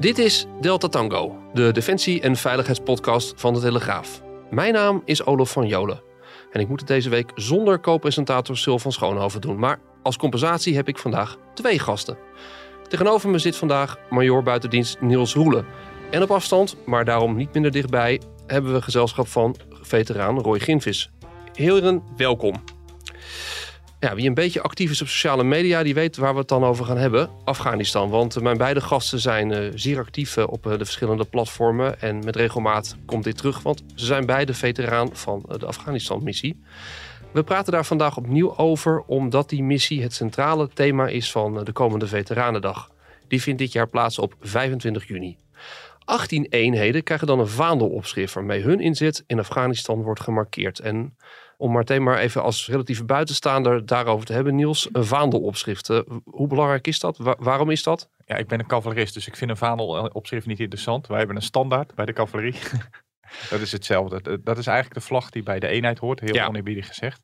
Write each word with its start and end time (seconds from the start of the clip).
Dit 0.00 0.18
is 0.18 0.46
Delta 0.60 0.88
Tango, 0.88 1.38
de 1.52 1.72
defensie- 1.72 2.20
en 2.20 2.36
veiligheidspodcast 2.36 3.32
van 3.36 3.54
de 3.54 3.60
Telegraaf. 3.60 4.22
Mijn 4.50 4.72
naam 4.72 5.02
is 5.04 5.24
Olof 5.24 5.50
van 5.50 5.66
Jolen. 5.66 6.02
En 6.52 6.60
ik 6.60 6.68
moet 6.68 6.78
het 6.78 6.88
deze 6.88 7.08
week 7.08 7.30
zonder 7.34 7.80
co-presentator 7.80 8.56
Sil 8.62 8.78
van 8.78 8.92
Schoonhoven 8.92 9.40
doen. 9.40 9.58
Maar 9.58 9.80
als 10.02 10.16
compensatie 10.16 10.74
heb 10.74 10.88
ik 10.88 10.98
vandaag 10.98 11.36
twee 11.54 11.78
gasten. 11.78 12.18
Tegenover 12.88 13.28
me 13.28 13.38
zit 13.38 13.56
vandaag 13.56 13.98
major 14.10 14.42
buitendienst 14.42 15.00
Niels 15.00 15.34
Roelen. 15.34 15.66
En 16.10 16.22
op 16.22 16.30
afstand, 16.30 16.76
maar 16.86 17.04
daarom 17.04 17.36
niet 17.36 17.52
minder 17.52 17.70
dichtbij, 17.70 18.20
hebben 18.46 18.72
we 18.72 18.82
gezelschap 18.82 19.28
van 19.28 19.56
veteraan 19.70 20.38
Roy 20.38 20.60
Ginvis. 20.60 21.10
Heren, 21.54 22.02
welkom. 22.16 22.54
Ja, 24.00 24.14
wie 24.14 24.28
een 24.28 24.34
beetje 24.34 24.62
actief 24.62 24.90
is 24.90 25.02
op 25.02 25.08
sociale 25.08 25.44
media, 25.44 25.82
die 25.82 25.94
weet 25.94 26.16
waar 26.16 26.32
we 26.32 26.38
het 26.38 26.48
dan 26.48 26.64
over 26.64 26.84
gaan 26.84 26.96
hebben. 26.96 27.30
Afghanistan. 27.44 28.10
Want 28.10 28.36
eh, 28.36 28.42
mijn 28.42 28.56
beide 28.56 28.80
gasten 28.80 29.18
zijn 29.18 29.52
uh, 29.52 29.72
zeer 29.74 29.98
actief 29.98 30.36
uh, 30.36 30.44
op 30.48 30.62
de 30.62 30.84
verschillende 30.84 31.24
platformen. 31.24 32.00
En 32.00 32.24
met 32.24 32.36
regelmaat 32.36 32.96
komt 33.06 33.24
dit 33.24 33.36
terug, 33.36 33.62
want 33.62 33.82
ze 33.94 34.04
zijn 34.04 34.26
beide 34.26 34.54
veteraan 34.54 35.08
van 35.12 35.44
de 35.58 35.66
Afghanistan-missie. 35.66 36.62
We 37.32 37.42
praten 37.42 37.72
daar 37.72 37.84
vandaag 37.84 38.16
opnieuw 38.16 38.56
over, 38.56 39.02
omdat 39.06 39.48
die 39.48 39.62
missie 39.62 40.02
het 40.02 40.12
centrale 40.12 40.68
thema 40.74 41.08
is 41.08 41.30
van 41.30 41.64
de 41.64 41.72
komende 41.72 42.06
Veteranendag. 42.06 42.90
Die 43.28 43.42
vindt 43.42 43.58
dit 43.58 43.72
jaar 43.72 43.88
plaats 43.88 44.18
op 44.18 44.34
25 44.40 45.08
juni. 45.08 45.36
18 46.10 46.46
eenheden 46.48 47.02
krijgen 47.02 47.26
dan 47.26 47.38
een 47.40 47.48
vaandelopschrift 47.48 48.34
waarmee 48.34 48.62
hun 48.62 48.80
inzet 48.80 49.24
in 49.26 49.38
Afghanistan 49.38 50.02
wordt 50.02 50.20
gemarkeerd. 50.20 50.78
En 50.78 51.16
om 51.56 51.72
meteen 51.72 52.02
maar 52.02 52.18
even 52.18 52.42
als 52.42 52.68
relatieve 52.68 53.04
buitenstaander 53.04 53.86
daarover 53.86 54.26
te 54.26 54.32
hebben, 54.32 54.54
Niels, 54.54 54.88
een 54.92 55.04
vaandelopschrift. 55.04 55.88
hoe 56.24 56.46
belangrijk 56.46 56.86
is 56.86 56.98
dat? 56.98 57.16
waarom 57.38 57.70
is 57.70 57.82
dat? 57.82 58.10
Ja, 58.24 58.36
ik 58.36 58.46
ben 58.46 58.58
een 58.58 58.66
cavalerist, 58.66 59.14
dus 59.14 59.26
ik 59.26 59.36
vind 59.36 59.50
een 59.50 59.56
vaandelopschrift 59.56 60.46
niet 60.46 60.60
interessant. 60.60 61.06
Wij 61.06 61.18
hebben 61.18 61.36
een 61.36 61.42
standaard 61.42 61.94
bij 61.94 62.04
de 62.04 62.12
cavalerie. 62.12 62.54
dat 63.50 63.60
is 63.60 63.72
hetzelfde. 63.72 64.40
Dat 64.42 64.58
is 64.58 64.66
eigenlijk 64.66 65.00
de 65.00 65.06
vlag 65.06 65.30
die 65.30 65.42
bij 65.42 65.58
de 65.58 65.68
eenheid 65.68 65.98
hoort, 65.98 66.20
heel 66.20 66.34
ja. 66.34 66.46
oneerbiedig 66.46 66.86
gezegd. 66.86 67.20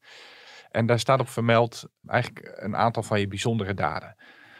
En 0.71 0.87
daar 0.87 0.99
staat 0.99 1.21
op 1.21 1.29
vermeld 1.29 1.85
eigenlijk 2.07 2.53
een 2.55 2.77
aantal 2.77 3.03
van 3.03 3.21
je 3.21 3.29
bijzondere 3.29 3.75
daden. 3.75 4.17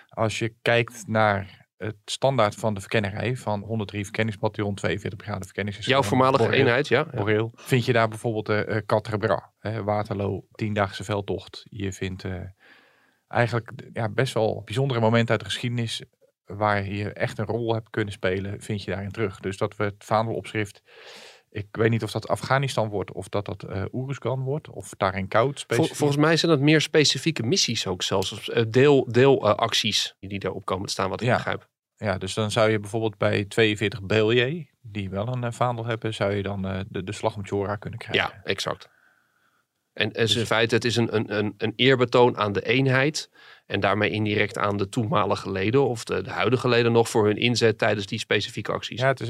Als 0.09 0.39
je 0.39 0.55
kijkt 0.63 1.07
naar 1.07 1.66
het 1.77 1.97
standaard 2.05 2.55
van 2.55 2.75
de 2.75 2.81
verkennerij 2.81 3.37
van 3.37 3.61
103 3.61 4.05
verkenningsbataljon, 4.05 4.75
42 4.75 5.19
brigade 5.19 5.45
verkennings. 5.45 5.87
Jouw 5.87 6.03
voormalige 6.03 6.45
Boreel, 6.45 6.59
eenheid, 6.61 6.89
ja. 6.89 7.07
Boreel. 7.15 7.51
Vind 7.55 7.85
je 7.85 7.93
daar 7.93 8.09
bijvoorbeeld 8.09 8.47
de 8.47 8.67
uh, 8.69 8.77
Quatre 8.87 9.19
Bras, 9.19 9.43
Waterloo, 9.85 10.47
tiendaagse 10.53 11.05
veldtocht. 11.05 11.67
Je 11.71 11.93
vindt 11.93 12.25
uh, 12.25 12.35
eigenlijk 13.29 13.73
ja, 13.93 14.09
best 14.09 14.35
wel 14.35 14.63
bijzondere 14.65 15.01
momenten 15.01 15.31
uit 15.31 15.41
de 15.41 15.47
geschiedenis 15.47 16.05
waar 16.45 16.87
je 16.87 17.13
echt 17.13 17.39
een 17.39 17.45
rol 17.45 17.75
hebt 17.75 17.91
kunnen 17.91 18.13
spelen, 18.13 18.61
vind 18.61 18.83
je 18.83 18.91
daarin 18.91 19.11
terug. 19.11 19.41
Dus 19.41 19.57
dat 19.57 19.77
we 19.77 19.85
het 19.85 20.05
vaandelopschrift 20.05 20.83
ik 21.57 21.67
weet 21.71 21.91
niet 21.91 22.03
of 22.03 22.11
dat 22.11 22.29
Afghanistan 22.29 22.89
wordt 22.89 23.13
of 23.13 23.29
dat 23.29 23.45
dat 23.45 23.65
uh, 23.69 23.85
Oeruzgan 23.93 24.43
wordt 24.43 24.71
of 24.71 24.93
daarin 24.97 25.29
koud. 25.29 25.65
Vol, 25.69 25.85
volgens 25.85 26.19
mij 26.19 26.37
zijn 26.37 26.53
dat 26.53 26.61
meer 26.61 26.81
specifieke 26.81 27.43
missies 27.43 27.87
ook 27.87 28.03
zelfs. 28.03 28.49
Uh, 28.49 28.63
deel, 28.69 29.07
deelacties 29.11 30.15
uh, 30.21 30.31
die 30.31 30.39
daarop 30.39 30.65
komen 30.65 30.87
te 30.87 30.93
staan, 30.93 31.09
wat 31.09 31.21
ik 31.21 31.27
ja. 31.27 31.35
begrijp. 31.35 31.69
Ja, 31.97 32.19
dus 32.19 32.35
dan 32.35 32.51
zou 32.51 32.71
je 32.71 32.81
bijvoorbeeld 32.81 33.19
bij 33.19 33.45
42 33.45 34.03
BLJ, 34.03 34.71
die 34.81 35.11
wel 35.11 35.29
een 35.29 35.45
uh, 35.45 35.51
vaandel 35.51 35.87
hebben, 35.87 36.15
zou 36.15 36.35
je 36.35 36.43
dan 36.43 36.67
uh, 36.67 36.81
de, 36.89 37.05
de 37.05 37.13
slag 37.13 37.37
om 37.37 37.47
Chora 37.47 37.77
kunnen 37.77 37.99
krijgen. 37.99 38.31
Ja, 38.35 38.41
exact. 38.45 38.89
En, 39.93 40.13
en 40.13 40.23
dus 40.23 40.37
in 40.37 40.47
feite, 40.47 40.75
het 40.75 40.85
is 40.85 40.97
een, 40.97 41.15
een, 41.17 41.39
een, 41.39 41.55
een 41.59 41.73
eerbetoon 41.77 42.37
aan 42.37 42.53
de 42.53 42.63
eenheid. 42.63 43.31
En 43.67 43.81
daarmee 43.81 44.11
indirect 44.11 44.59
aan 44.59 44.77
de 44.77 44.89
toenmalige 44.89 45.51
leden 45.51 45.89
of 45.89 46.05
de, 46.05 46.23
de 46.23 46.31
huidige 46.31 46.69
leden 46.69 46.93
nog 46.93 47.09
voor 47.09 47.27
hun 47.27 47.37
inzet 47.37 47.79
tijdens 47.79 48.07
die 48.07 48.19
specifieke 48.19 48.73
acties. 48.73 49.01
Ja, 49.01 49.07
het 49.07 49.21
is, 49.21 49.29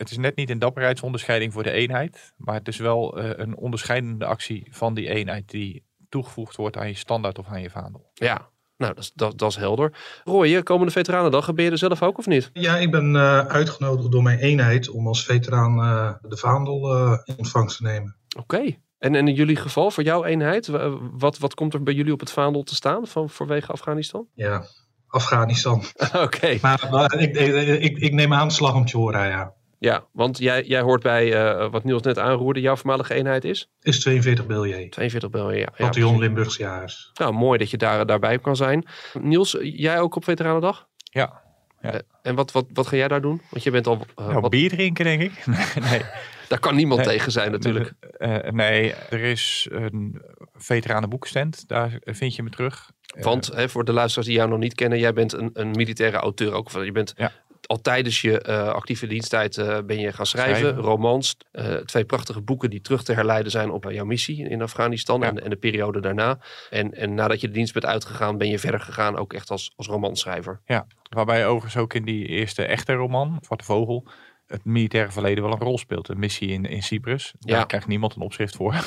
het 0.00 0.10
is 0.10 0.16
net 0.16 0.36
niet 0.36 0.50
een 0.50 0.58
dapperheidsonderscheiding 0.58 1.52
voor 1.52 1.62
de 1.62 1.70
eenheid, 1.70 2.32
maar 2.36 2.54
het 2.54 2.68
is 2.68 2.76
wel 2.76 3.18
uh, 3.18 3.30
een 3.32 3.56
onderscheidende 3.56 4.24
actie 4.24 4.66
van 4.70 4.94
die 4.94 5.08
eenheid 5.08 5.50
die 5.50 5.84
toegevoegd 6.08 6.56
wordt 6.56 6.76
aan 6.76 6.88
je 6.88 6.94
standaard 6.94 7.38
of 7.38 7.46
aan 7.46 7.62
je 7.62 7.70
vaandel. 7.70 8.10
Ja, 8.14 8.50
nou, 8.76 8.94
dat 8.94 9.02
is, 9.02 9.12
dat, 9.14 9.38
dat 9.38 9.50
is 9.50 9.56
helder. 9.56 9.92
Roy, 10.24 10.62
komende 10.62 10.92
Veteranendag, 10.92 11.54
ben 11.54 11.64
je 11.64 11.70
er 11.70 11.78
zelf 11.78 12.02
ook 12.02 12.18
of 12.18 12.26
niet? 12.26 12.50
Ja, 12.52 12.76
ik 12.76 12.90
ben 12.90 13.14
uh, 13.14 13.46
uitgenodigd 13.46 14.10
door 14.12 14.22
mijn 14.22 14.38
eenheid 14.38 14.88
om 14.88 15.06
als 15.06 15.24
veteraan 15.24 15.78
uh, 15.78 16.12
de 16.22 16.36
vaandel 16.36 16.92
in 17.24 17.38
ontvangst 17.38 17.76
te 17.76 17.82
nemen. 17.82 18.16
Oké. 18.38 18.54
Okay. 18.56 18.80
En, 18.98 19.14
en 19.14 19.28
in 19.28 19.34
jullie 19.34 19.56
geval, 19.56 19.90
voor 19.90 20.02
jouw 20.02 20.24
eenheid, 20.24 20.70
wat, 21.12 21.38
wat 21.38 21.54
komt 21.54 21.74
er 21.74 21.82
bij 21.82 21.94
jullie 21.94 22.12
op 22.12 22.20
het 22.20 22.30
vaandel 22.30 22.62
te 22.62 22.74
staan 22.74 23.06
van, 23.06 23.30
vanwege 23.30 23.72
Afghanistan? 23.72 24.26
Ja, 24.34 24.64
Afghanistan. 25.06 25.78
Oké. 25.98 26.18
Okay. 26.18 26.58
Maar, 26.62 26.88
maar 26.90 27.14
ik, 27.14 27.36
ik, 27.36 27.80
ik, 27.82 27.98
ik, 27.98 28.12
neem 28.12 28.34
aan 28.34 28.48
de 28.48 28.54
slag 28.54 28.74
om 28.74 28.88
Chora, 28.88 29.24
ja. 29.24 29.54
Ja, 29.80 30.04
want 30.12 30.38
jij, 30.38 30.64
jij 30.64 30.80
hoort 30.80 31.02
bij 31.02 31.26
uh, 31.32 31.70
wat 31.70 31.84
Niels 31.84 32.02
net 32.02 32.18
aanroerde. 32.18 32.60
Jouw 32.60 32.76
voormalige 32.76 33.14
eenheid 33.14 33.44
is? 33.44 33.70
Is 33.82 34.00
42 34.00 34.46
BLJ. 34.46 34.88
42 34.88 35.30
BLJ, 35.30 35.56
ja. 35.56 35.68
Bataljon 35.76 36.12
ja, 36.12 36.18
Limburgse 36.18 36.62
Jaars. 36.62 37.10
Nou, 37.14 37.32
mooi 37.32 37.58
dat 37.58 37.70
je 37.70 37.76
daar, 37.76 38.06
daarbij 38.06 38.38
kan 38.38 38.56
zijn. 38.56 38.86
Niels, 39.20 39.56
jij 39.60 40.00
ook 40.00 40.16
op 40.16 40.24
Veteranendag? 40.24 40.88
Ja. 40.96 41.42
ja. 41.80 41.94
Uh, 41.94 42.00
en 42.22 42.34
wat, 42.34 42.52
wat, 42.52 42.66
wat 42.72 42.86
ga 42.86 42.96
jij 42.96 43.08
daar 43.08 43.20
doen? 43.20 43.42
Want 43.50 43.62
je 43.62 43.70
bent 43.70 43.86
al... 43.86 44.06
Uh, 44.18 44.26
nou, 44.26 44.40
wat... 44.40 44.50
bier 44.50 44.70
drinken, 44.70 45.04
denk 45.04 45.22
ik. 45.22 45.46
nee. 45.90 46.00
Daar 46.48 46.60
kan 46.60 46.74
niemand 46.74 47.00
nee. 47.00 47.16
tegen 47.16 47.32
zijn 47.32 47.50
natuurlijk. 47.50 47.92
nee, 48.50 48.94
er 48.94 49.20
is 49.20 49.68
een 49.70 50.22
veteranenboekstand. 50.54 51.68
Daar 51.68 51.98
vind 52.04 52.34
je 52.34 52.42
me 52.42 52.50
terug. 52.50 52.90
Want 53.20 53.46
hè, 53.46 53.68
voor 53.68 53.84
de 53.84 53.92
luisteraars 53.92 54.26
die 54.28 54.36
jou 54.36 54.48
nog 54.48 54.58
niet 54.58 54.74
kennen, 54.74 54.98
jij 54.98 55.12
bent 55.12 55.32
een, 55.32 55.50
een 55.52 55.70
militaire 55.70 56.16
auteur 56.16 56.52
ook. 56.52 56.70
Je 56.70 56.92
bent 56.92 57.12
ja 57.16 57.32
al 57.70 57.80
tijdens 57.80 58.20
je 58.20 58.44
uh, 58.48 58.68
actieve 58.68 59.06
diensttijd 59.06 59.56
uh, 59.56 59.78
ben 59.86 59.98
je 59.98 60.12
gaan 60.12 60.26
schrijven. 60.26 60.56
schrijven. 60.56 60.82
Romans. 60.82 61.36
Uh, 61.52 61.74
twee 61.74 62.04
prachtige 62.04 62.40
boeken 62.40 62.70
die 62.70 62.80
terug 62.80 63.02
te 63.02 63.12
herleiden 63.12 63.50
zijn 63.50 63.70
op 63.70 63.90
jouw 63.90 64.04
missie 64.04 64.48
in 64.48 64.62
Afghanistan. 64.62 65.20
Ja. 65.20 65.26
En, 65.26 65.42
en, 65.42 65.50
de 65.50 65.56
periode 65.56 66.00
daarna. 66.00 66.38
En, 66.70 66.94
en 66.94 67.14
nadat 67.14 67.40
je 67.40 67.46
de 67.46 67.52
dienst 67.52 67.72
bent 67.72 67.84
uitgegaan, 67.84 68.38
ben 68.38 68.48
je 68.48 68.58
verder 68.58 68.80
gegaan 68.80 69.16
ook 69.16 69.32
echt 69.32 69.50
als, 69.50 69.72
als 69.76 69.86
romanschrijver. 69.86 70.60
Ja, 70.64 70.86
waarbij 71.08 71.46
overigens 71.46 71.82
ook 71.82 71.94
in 71.94 72.04
die 72.04 72.26
eerste 72.26 72.64
echte 72.64 72.92
roman, 72.92 73.38
Zwarte 73.40 73.64
Vogel 73.64 74.08
het 74.50 74.64
militaire 74.64 75.12
verleden 75.12 75.44
wel 75.44 75.52
een 75.52 75.58
rol 75.58 75.78
speelt. 75.78 76.08
Een 76.08 76.18
missie 76.18 76.48
in, 76.48 76.64
in 76.64 76.82
Cyprus. 76.82 77.34
Daar 77.38 77.58
ja. 77.58 77.64
krijgt 77.64 77.86
niemand 77.86 78.14
een 78.14 78.22
opschrift 78.22 78.56
voor. 78.56 78.72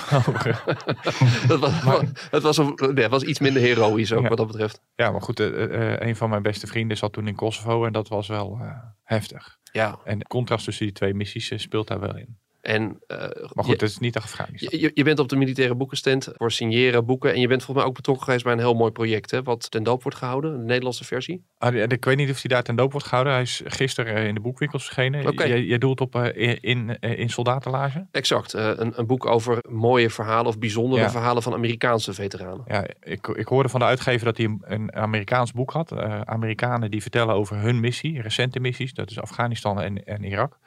dat, 1.47 1.59
was, 1.59 1.83
maar, 1.83 1.99
het 2.31 2.43
was, 2.43 2.57
een, 2.57 2.79
nee, 2.93 3.07
was 3.07 3.23
iets 3.23 3.39
minder 3.39 3.61
heroïs 3.61 4.13
ook 4.13 4.21
ja. 4.21 4.27
wat 4.27 4.37
dat 4.37 4.47
betreft. 4.47 4.81
Ja, 4.95 5.11
maar 5.11 5.21
goed. 5.21 5.39
Uh, 5.39 5.47
uh, 5.47 5.99
een 5.99 6.15
van 6.15 6.29
mijn 6.29 6.41
beste 6.41 6.67
vrienden 6.67 6.97
zat 6.97 7.13
toen 7.13 7.27
in 7.27 7.35
Kosovo. 7.35 7.85
En 7.85 7.91
dat 7.91 8.07
was 8.07 8.27
wel 8.27 8.59
uh, 8.61 8.77
heftig. 9.03 9.59
Ja. 9.71 9.99
En 10.03 10.19
de 10.19 10.27
contrast 10.27 10.65
tussen 10.65 10.85
die 10.85 10.93
twee 10.93 11.13
missies 11.13 11.61
speelt 11.61 11.87
daar 11.87 11.99
wel 11.99 12.17
in. 12.17 12.37
En, 12.63 12.83
uh, 12.83 13.17
maar 13.53 13.63
goed, 13.63 13.81
het 13.81 13.81
is 13.81 13.97
niet 13.97 14.17
Afghanistan. 14.17 14.79
Je, 14.79 14.91
je 14.93 15.03
bent 15.03 15.19
op 15.19 15.29
de 15.29 15.35
militaire 15.35 15.75
boekenstand 15.75 16.29
voor 16.33 16.51
signeren 16.51 17.05
boeken. 17.05 17.33
En 17.33 17.39
je 17.39 17.47
bent 17.47 17.63
volgens 17.63 17.77
mij 17.77 17.87
ook 17.87 17.95
betrokken 17.95 18.25
geweest 18.25 18.43
bij 18.43 18.53
een 18.53 18.59
heel 18.59 18.73
mooi 18.73 18.91
project. 18.91 19.31
Hè, 19.31 19.43
wat 19.43 19.71
ten 19.71 19.83
doop 19.83 20.03
wordt 20.03 20.17
gehouden, 20.17 20.57
de 20.57 20.63
Nederlandse 20.63 21.03
versie. 21.03 21.45
Ah, 21.57 21.75
ik 21.75 22.05
weet 22.05 22.17
niet 22.17 22.29
of 22.29 22.41
hij 22.41 22.49
daar 22.49 22.63
ten 22.63 22.75
doop 22.75 22.91
wordt 22.91 23.07
gehouden. 23.07 23.33
Hij 23.33 23.41
is 23.41 23.61
gisteren 23.65 24.27
in 24.27 24.33
de 24.33 24.39
boekwinkels 24.39 24.83
verschenen. 24.83 25.27
Okay. 25.27 25.47
Je, 25.47 25.65
je 25.65 25.77
doelt 25.77 26.01
op 26.01 26.15
uh, 26.15 26.57
in, 26.61 26.99
in 26.99 27.29
soldatenlage? 27.29 28.07
Exact. 28.11 28.53
een, 28.53 28.99
een 28.99 29.07
boek 29.07 29.25
over 29.25 29.63
mooie 29.69 30.09
verhalen 30.09 30.47
of 30.47 30.59
bijzondere 30.59 31.01
ja. 31.01 31.09
verhalen 31.09 31.43
van 31.43 31.53
Amerikaanse 31.53 32.13
veteranen. 32.13 32.63
Ja, 32.67 32.85
ik, 32.99 33.27
ik 33.27 33.47
hoorde 33.47 33.69
van 33.69 33.79
de 33.79 33.85
uitgever 33.85 34.25
dat 34.25 34.37
hij 34.37 34.45
een, 34.45 34.61
een 34.61 34.93
Amerikaans 34.93 35.51
boek 35.51 35.71
had. 35.71 35.91
Amerikanen 36.25 36.91
die 36.91 37.01
vertellen 37.01 37.35
over 37.35 37.57
hun 37.57 37.79
missie, 37.79 38.21
recente 38.21 38.59
missies. 38.59 38.93
Dat 38.93 39.09
is 39.09 39.19
Afghanistan 39.19 39.81
en, 39.81 40.05
en 40.05 40.23
Irak. 40.23 40.59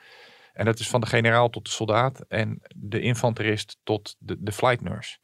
En 0.57 0.65
dat 0.65 0.79
is 0.79 0.89
van 0.89 1.01
de 1.01 1.07
generaal 1.07 1.51
tot 1.51 1.65
de 1.65 1.71
soldaat 1.71 2.21
en 2.21 2.61
de 2.77 3.01
infanterist 3.01 3.79
tot 3.83 4.17
de, 4.19 4.37
de 4.39 4.53
flight 4.53 4.81
nurse. 4.81 5.19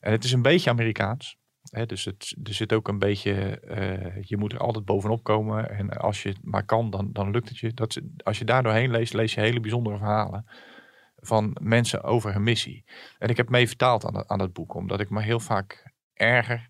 En 0.00 0.12
het 0.12 0.24
is 0.24 0.32
een 0.32 0.42
beetje 0.42 0.70
Amerikaans. 0.70 1.36
Hè, 1.62 1.86
dus 1.86 2.04
het, 2.04 2.36
er 2.42 2.54
zit 2.54 2.72
ook 2.72 2.88
een 2.88 2.98
beetje, 2.98 3.62
uh, 3.68 4.22
je 4.22 4.36
moet 4.36 4.52
er 4.52 4.58
altijd 4.58 4.84
bovenop 4.84 5.22
komen. 5.22 5.70
En 5.70 5.88
als 5.90 6.22
je 6.22 6.28
het 6.28 6.38
maar 6.42 6.64
kan, 6.64 6.90
dan, 6.90 7.12
dan 7.12 7.30
lukt 7.30 7.48
het 7.48 7.58
je. 7.58 7.74
Dat, 7.74 8.00
als 8.22 8.38
je 8.38 8.44
daar 8.44 8.62
doorheen 8.62 8.90
leest, 8.90 9.14
lees 9.14 9.34
je 9.34 9.40
hele 9.40 9.60
bijzondere 9.60 9.96
verhalen 9.96 10.46
van 11.16 11.56
mensen 11.60 12.02
over 12.02 12.32
hun 12.32 12.42
missie. 12.42 12.84
En 13.18 13.28
ik 13.28 13.36
heb 13.36 13.48
mee 13.48 13.68
vertaald 13.68 14.04
aan, 14.04 14.28
aan 14.28 14.38
dat 14.38 14.52
boek, 14.52 14.74
omdat 14.74 15.00
ik 15.00 15.10
me 15.10 15.22
heel 15.22 15.40
vaak 15.40 15.92
erger 16.14 16.68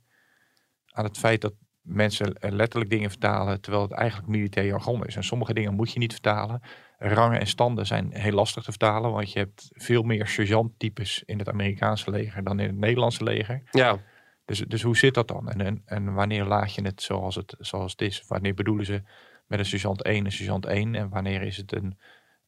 aan 0.86 1.04
het 1.04 1.18
feit 1.18 1.40
dat 1.40 1.54
mensen 1.86 2.36
letterlijk 2.40 2.90
dingen 2.90 3.10
vertalen, 3.10 3.60
terwijl 3.60 3.82
het 3.82 3.92
eigenlijk 3.92 4.28
militair 4.28 4.66
jargon 4.66 5.06
is. 5.06 5.16
En 5.16 5.24
sommige 5.24 5.54
dingen 5.54 5.74
moet 5.74 5.92
je 5.92 5.98
niet 5.98 6.12
vertalen 6.12 6.62
rangen 6.98 7.40
en 7.40 7.46
standen 7.46 7.86
zijn 7.86 8.12
heel 8.12 8.32
lastig 8.32 8.62
te 8.62 8.70
vertalen. 8.70 9.12
Want 9.12 9.32
je 9.32 9.38
hebt 9.38 9.70
veel 9.72 10.02
meer 10.02 10.26
sergeanttypes 10.26 11.22
in 11.26 11.38
het 11.38 11.48
Amerikaanse 11.48 12.10
leger 12.10 12.44
dan 12.44 12.60
in 12.60 12.66
het 12.66 12.76
Nederlandse 12.76 13.24
leger. 13.24 13.62
Ja. 13.70 13.98
Dus, 14.44 14.58
dus 14.58 14.82
hoe 14.82 14.96
zit 14.96 15.14
dat 15.14 15.28
dan? 15.28 15.50
En, 15.50 15.60
en, 15.60 15.82
en 15.84 16.14
wanneer 16.14 16.44
laat 16.44 16.74
je 16.74 16.82
het 16.82 17.02
zoals, 17.02 17.34
het 17.34 17.54
zoals 17.58 17.92
het 17.92 18.00
is? 18.00 18.24
Wanneer 18.26 18.54
bedoelen 18.54 18.86
ze 18.86 19.02
met 19.46 19.58
een 19.58 19.64
sergeant 19.64 20.02
1 20.02 20.24
een 20.24 20.32
sergeant 20.32 20.66
1? 20.66 20.94
En 20.94 21.08
wanneer 21.08 21.42
is 21.42 21.56
het 21.56 21.72
een, 21.72 21.98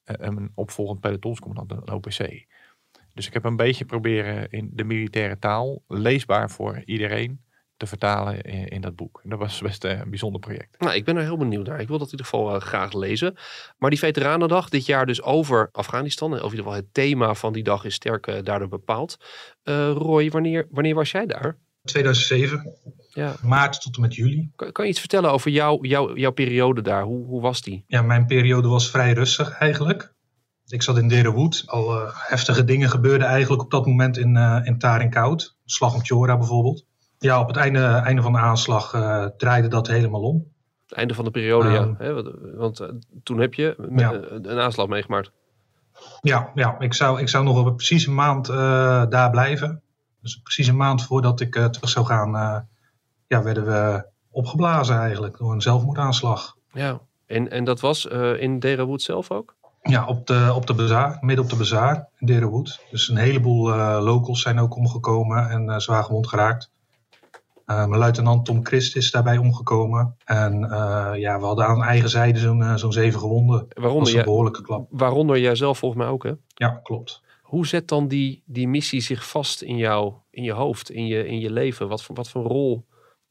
een 0.05 0.52
opvolgend 0.55 1.00
pelotonscommandant, 1.00 1.88
een 1.88 1.94
OPC? 1.94 2.46
Dus 3.14 3.26
ik 3.26 3.32
heb 3.32 3.44
een 3.44 3.56
beetje 3.56 3.84
proberen 3.84 4.50
in 4.50 4.70
de 4.73 4.84
militaire 4.84 5.38
taal, 5.38 5.82
leesbaar 5.87 6.50
voor 6.50 6.82
iedereen, 6.84 7.41
te 7.78 7.86
vertalen 7.86 8.42
in, 8.42 8.69
in 8.69 8.80
dat 8.80 8.96
boek. 8.96 9.20
En 9.25 9.30
dat 9.30 9.38
was 9.38 9.60
best 9.60 9.84
eh, 9.84 9.98
een 9.98 10.10
bijzonder 10.10 10.40
project. 10.40 10.80
Nou, 10.80 10.94
ik 10.94 11.04
ben 11.04 11.16
er 11.16 11.22
heel 11.22 11.36
benieuwd 11.36 11.66
naar. 11.66 11.80
Ik 11.80 11.88
wil 11.88 11.98
dat 11.98 12.06
in 12.06 12.12
ieder 12.12 12.26
geval 12.26 12.54
uh, 12.54 12.60
graag 12.60 12.92
lezen. 12.92 13.36
Maar 13.78 13.90
die 13.90 13.98
Veteranendag 13.98 14.69
dit 14.69 14.86
jaar 14.86 15.06
dus 15.06 15.22
over 15.22 15.69
Afghanistan. 15.72 16.30
En 16.30 16.42
of 16.42 16.44
in 16.44 16.50
ieder 16.50 16.64
geval 16.64 16.80
het 16.80 16.94
thema 16.94 17.34
van 17.34 17.52
die 17.52 17.62
dag 17.62 17.84
is 17.84 17.94
sterk 17.94 18.26
uh, 18.26 18.34
daardoor 18.42 18.69
bepaald. 18.69 19.16
Roy, 19.94 20.30
wanneer, 20.30 20.66
wanneer 20.70 20.94
was 20.94 21.10
jij 21.10 21.26
daar? 21.26 21.56
2007. 21.84 22.75
Ja. 23.08 23.34
Maart 23.42 23.82
tot 23.82 23.94
en 23.96 24.00
met 24.00 24.14
juli. 24.14 24.50
Kan, 24.56 24.72
kan 24.72 24.84
je 24.84 24.90
iets 24.90 25.00
vertellen 25.00 25.31
over 25.31 25.50
jou, 25.50 25.88
jou, 25.88 26.20
jouw 26.20 26.31
periode 26.31 26.82
daar? 26.82 27.02
Hoe, 27.02 27.26
hoe 27.26 27.40
was 27.40 27.62
die? 27.62 27.84
Ja, 27.86 28.02
mijn 28.02 28.26
periode 28.26 28.69
was 28.69 28.90
vrij 28.90 29.12
rustig 29.12 29.50
eigenlijk. 29.50 30.14
Ik 30.66 30.82
zat 30.82 30.98
in 30.98 31.08
Derewood. 31.08 31.62
Al 31.66 31.94
uh, 31.94 32.10
heftige 32.12 32.64
dingen 32.64 32.88
gebeurden 32.88 33.28
eigenlijk 33.28 33.62
op 33.62 33.70
dat 33.70 33.86
moment 33.86 34.16
in, 34.19 34.36
uh, 34.36 34.60
in 34.64 34.78
Tarinkoud. 34.78 35.56
Slag 35.64 35.94
om 35.94 36.04
Chora 36.04 36.38
bijvoorbeeld. 36.38 36.86
Ja, 37.19 37.41
op 37.41 37.47
het 37.47 37.56
einde, 37.56 37.85
einde 37.85 38.23
van 38.23 38.32
de 38.32 38.38
aanslag 38.38 38.94
uh, 38.94 39.25
draaide 39.37 39.69
dat 39.69 39.87
helemaal 39.87 40.23
om. 40.23 40.53
Het 40.87 40.97
einde 40.99 41.15
van 41.15 41.25
de 41.25 41.31
periode, 41.31 41.69
ja. 41.69 41.94
Hè? 41.99 42.23
Want 42.56 42.88
toen 43.23 43.38
heb 43.38 43.55
je 43.55 43.88
ja. 43.97 44.12
een 44.12 44.59
aanslag 44.59 44.87
meegemaakt. 44.87 45.31
Ja, 46.20 46.50
ja 46.55 46.79
ik, 46.79 46.94
zou, 46.94 47.20
ik 47.20 47.29
zou 47.29 47.44
nog 47.44 47.67
op 47.67 47.76
precies 47.76 48.06
een 48.06 48.15
maand 48.15 48.47
daar 49.11 49.31
blijven. 49.31 49.82
Dus 50.23 50.41
precies 50.43 50.67
een 50.67 50.76
maand 50.76 51.05
voordat 51.05 51.41
ik 51.41 51.53
terug 51.53 51.88
zou 51.88 52.06
gaan, 52.06 52.31
ja, 53.26 53.43
werden 53.43 53.67
we 53.67 54.06
opgeblazen 54.31 54.97
eigenlijk 54.97 55.38
door 55.38 55.53
een 55.53 55.62
zelfmoordaanslag. 55.62 56.56
Ja, 56.73 57.00
en, 57.26 57.50
en 57.50 57.65
dat 57.65 57.81
was 57.81 58.06
in 58.38 58.59
Derewood 58.59 59.03
zelf 59.03 59.31
ook? 59.31 59.56
Ja, 59.82 60.06
op 60.06 60.26
de, 60.26 60.53
op 60.55 60.67
de 60.67 60.75
bazaar, 60.75 61.19
midden 61.20 61.44
op 61.44 61.50
de 61.50 61.56
bazaar 61.56 62.09
in 62.19 62.26
Derenwood. 62.26 62.81
Dus 62.91 63.09
een 63.09 63.17
heleboel 63.17 63.69
uh, 63.69 63.99
locals 64.03 64.43
zijn 64.43 64.59
ook 64.59 64.76
omgekomen 64.76 65.49
en 65.49 65.65
uh, 65.65 65.79
zwaar 65.79 66.05
gewond 66.05 66.29
geraakt. 66.29 66.70
Uh, 67.70 67.76
mijn 67.76 68.00
luitenant 68.00 68.44
Tom 68.44 68.67
Christ 68.67 68.97
is 68.97 69.11
daarbij 69.11 69.37
omgekomen. 69.37 70.17
En 70.25 70.61
ja, 71.19 71.38
we 71.38 71.44
hadden 71.44 71.67
aan 71.67 71.82
eigen 71.82 72.09
zijde 72.09 72.38
zo'n 72.38 72.79
zo'n 72.79 72.93
zeven 72.93 73.20
gewonden. 73.20 73.67
Waaronder 73.69 74.05
dat 74.05 74.19
een 74.19 74.25
behoorlijke 74.25 74.62
klap. 74.62 74.87
Waaronder 74.91 75.38
jij 75.38 75.55
zelf 75.55 75.79
volgens 75.79 76.03
mij 76.03 76.11
ook, 76.11 76.23
hè? 76.23 76.32
Ja, 76.55 76.81
klopt. 76.82 77.23
Hoe 77.43 77.67
zet 77.67 77.88
dan 77.88 78.09
die, 78.09 78.43
die 78.47 78.69
missie 78.69 79.00
zich 79.00 79.29
vast 79.29 79.62
in 79.62 79.76
jou, 79.76 80.15
in 80.31 80.43
je 80.43 80.53
hoofd, 80.53 80.91
in 80.91 81.06
je, 81.06 81.26
in 81.26 81.41
je 81.41 81.50
leven? 81.50 81.88
Wat 81.88 82.03
voor, 82.03 82.15
wat 82.15 82.29
voor 82.29 82.43
rol 82.43 82.87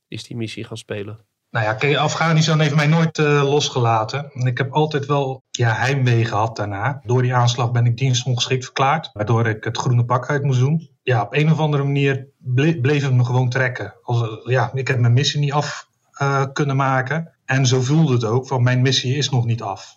is 0.08 0.24
die 0.24 0.38
missie 0.38 0.64
gaan 0.64 0.78
spelen? 0.78 1.20
Nou 1.50 1.66
ja, 1.66 1.74
kijk, 1.74 1.96
Afghanistan 1.96 2.60
heeft 2.60 2.76
mij 2.76 2.88
nooit 2.88 3.18
uh, 3.18 3.50
losgelaten. 3.50 4.32
Ik 4.34 4.58
heb 4.58 4.72
altijd 4.72 5.06
wel 5.06 5.42
ja, 5.50 5.74
heimwee 5.74 6.26
gehad 6.26 6.56
daarna. 6.56 7.02
Door 7.06 7.22
die 7.22 7.34
aanslag 7.34 7.72
ben 7.72 7.86
ik 7.86 7.98
dienstongeschikt 7.98 8.64
verklaard, 8.64 9.10
waardoor 9.14 9.48
ik 9.48 9.64
het 9.64 9.78
groene 9.78 10.06
pak 10.06 10.30
uit 10.30 10.44
moest 10.44 10.60
doen. 10.60 10.90
Ja, 11.08 11.22
op 11.22 11.34
een 11.34 11.52
of 11.52 11.60
andere 11.60 11.84
manier 11.84 12.28
bleef, 12.82 13.04
het 13.04 13.14
me 13.14 13.26
gewoon 13.26 13.50
trekken. 13.50 13.96
Als, 14.02 14.22
uh, 14.22 14.28
ja, 14.44 14.72
ik 14.74 14.88
heb 14.88 15.00
mijn 15.00 15.14
missie 15.14 15.40
niet 15.40 15.52
af 15.52 15.88
uh, 16.22 16.46
kunnen 16.54 16.76
maken. 16.76 17.34
En 17.46 17.66
zo 17.66 17.82
voelde 17.82 18.14
het 18.14 18.24
ook, 18.24 18.48
van 18.48 18.64
mijn 18.64 18.82
missie 18.82 19.16
is 19.16 19.30
nog 19.30 19.46
niet 19.46 19.62
af. 19.62 19.96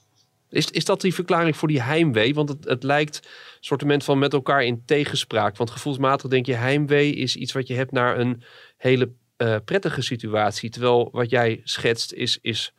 Is, 0.49 0.71
is 0.71 0.85
dat 0.85 1.01
die 1.01 1.15
verklaring 1.15 1.57
voor 1.57 1.69
die 1.69 1.83
heimwee? 1.83 2.35
Want 2.35 2.49
het, 2.49 2.65
het 2.65 2.83
lijkt 2.83 3.17
een 3.17 3.31
soort 3.61 4.05
van 4.05 4.19
met 4.19 4.33
elkaar 4.33 4.65
in 4.65 4.83
tegenspraak. 4.85 5.57
Want 5.57 5.71
gevoelsmatig 5.71 6.31
denk 6.31 6.47
je 6.47 6.55
heimwee 6.55 7.15
is 7.15 7.37
iets 7.37 7.53
wat 7.53 7.67
je 7.67 7.75
hebt 7.75 7.93
naar 7.93 8.19
een 8.19 8.43
hele 8.77 9.13
uh, 9.37 9.57
prettige 9.65 10.03
situatie. 10.03 10.71
Terwijl 10.71 11.09
wat 11.13 11.31
jij 11.31 11.61
schetst 11.65 12.13
is, 12.13 12.39
is, 12.41 12.75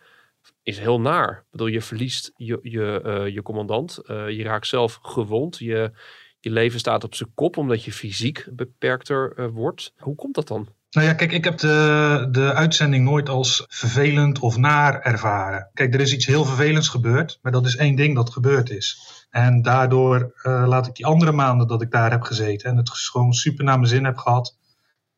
is 0.63 0.79
heel 0.79 1.01
naar. 1.01 1.31
Ik 1.31 1.51
bedoel, 1.51 1.67
je 1.67 1.81
verliest 1.81 2.31
je, 2.35 2.59
je, 2.61 3.29
je 3.33 3.41
commandant. 3.41 3.99
Je 4.07 4.43
raakt 4.43 4.67
zelf 4.67 4.99
gewond. 5.01 5.57
Je, 5.57 5.91
je 6.41 6.51
leven 6.51 6.79
staat 6.79 7.03
op 7.03 7.15
zijn 7.15 7.31
kop 7.33 7.57
omdat 7.57 7.83
je 7.83 7.91
fysiek 7.93 8.47
beperkter 8.51 9.51
wordt. 9.53 9.93
Hoe 9.97 10.15
komt 10.15 10.35
dat 10.35 10.47
dan? 10.47 10.67
Nou 10.91 11.07
ja, 11.07 11.13
kijk, 11.13 11.31
ik 11.31 11.43
heb 11.43 11.57
de, 11.57 12.27
de 12.31 12.53
uitzending 12.53 13.03
nooit 13.05 13.29
als 13.29 13.65
vervelend 13.67 14.39
of 14.39 14.57
naar 14.57 15.01
ervaren. 15.01 15.69
Kijk, 15.73 15.93
er 15.93 15.99
is 15.99 16.13
iets 16.13 16.25
heel 16.25 16.45
vervelends 16.45 16.87
gebeurd, 16.87 17.39
maar 17.41 17.51
dat 17.51 17.65
is 17.65 17.75
één 17.75 17.95
ding 17.95 18.15
dat 18.15 18.29
gebeurd 18.29 18.69
is. 18.69 18.99
En 19.29 19.61
daardoor 19.61 20.33
laat 20.43 20.87
ik 20.87 20.95
die 20.95 21.05
andere 21.05 21.31
maanden 21.31 21.67
dat 21.67 21.81
ik 21.81 21.91
daar 21.91 22.11
heb 22.11 22.21
gezeten 22.21 22.69
en 22.69 22.77
het 22.77 22.89
gewoon 22.89 23.33
super 23.33 23.63
naar 23.63 23.77
mijn 23.77 23.89
zin 23.89 24.05
heb 24.05 24.17
gehad, 24.17 24.57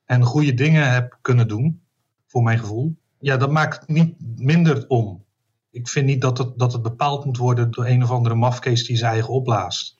en 0.05 0.23
goede 0.23 0.53
dingen 0.53 0.91
heb 0.91 1.17
kunnen 1.21 1.47
doen, 1.47 1.81
voor 2.27 2.43
mijn 2.43 2.59
gevoel, 2.59 2.95
ja, 3.19 3.37
dat 3.37 3.51
maakt 3.51 3.87
niet 3.87 4.15
minder 4.35 4.85
om. 4.87 5.25
Ik 5.71 5.87
vind 5.87 6.05
niet 6.05 6.21
dat 6.21 6.37
het, 6.37 6.57
dat 6.57 6.73
het 6.73 6.81
bepaald 6.81 7.25
moet 7.25 7.37
worden 7.37 7.71
door 7.71 7.85
een 7.85 8.03
of 8.03 8.11
andere 8.11 8.35
mafkees 8.35 8.85
die 8.85 8.97
zijn 8.97 9.11
eigen 9.11 9.33
opblaast. 9.33 9.97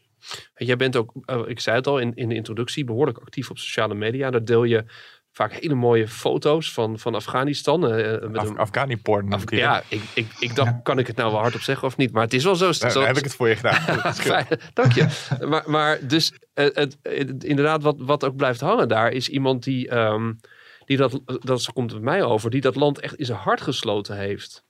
Jij 0.56 0.76
bent 0.76 0.96
ook, 0.96 1.14
eh, 1.26 1.42
ik 1.46 1.60
zei 1.60 1.76
het 1.76 1.88
al 1.88 2.00
in, 2.00 2.16
in 2.16 2.30
de 2.30 2.36
introductie, 2.36 2.84
behoorlijk 2.84 3.18
actief 3.18 3.50
op 3.50 3.58
sociale 3.58 3.96
media. 3.96 4.30
Daar 4.30 4.46
deel 4.46 4.64
je 4.64 4.86
vaak 5.34 5.54
hele 5.54 5.74
mooie 5.74 6.08
foto's 6.08 6.74
van, 6.74 7.00
van 7.00 7.16
Afghanistan. 7.16 7.84
Uh, 7.84 8.22
met 8.22 8.38
Af, 8.38 8.50
een, 8.50 8.58
Afghani-porn. 8.58 9.34
Af, 9.34 9.52
ja, 9.52 9.84
ik, 9.88 10.02
ik, 10.14 10.28
ik 10.40 10.56
dacht, 10.56 10.74
kan 10.84 11.00
ik 11.00 11.08
het 11.08 11.16
nou 11.16 11.32
wel 11.32 11.42
hardop 11.42 11.62
zeggen 11.62 11.88
of 11.88 11.98
niet? 11.98 12.12
Maar 12.12 12.24
het 12.24 12.34
is 12.34 12.44
wel 12.44 12.56
zo. 12.56 12.72
Nou, 12.80 12.92
zo 12.92 13.02
heb 13.02 13.18
ik 13.18 13.24
het 13.24 13.36
voor 13.36 13.50
je 13.50 13.56
gedaan. 13.56 14.14
Fijn, 14.14 14.48
dank 14.74 14.92
je. 14.92 15.08
maar, 15.50 15.64
maar 15.66 16.08
dus 16.08 16.34
het, 16.54 16.98
het, 17.02 17.44
inderdaad, 17.44 17.84
wat, 17.84 17.96
wat 17.98 18.26
ook 18.26 18.36
blijft 18.36 18.60
hangen 18.60 18.88
daar, 18.88 19.12
is 19.12 19.30
iemand 19.30 19.64
die, 19.64 19.96
um, 19.96 20.40
die 20.86 20.98
dat, 20.98 21.22
dat 21.26 21.74
komt 21.74 21.92
het 21.92 22.02
mij 22.02 22.24
over, 22.24 22.50
die 22.50 22.62
dat 22.62 22.76
land 22.76 23.00
echt 23.00 23.16
in 23.16 23.26
zijn 23.26 23.38
hart 23.38 23.62
gesloten 23.62 24.18
heeft. 24.18 24.64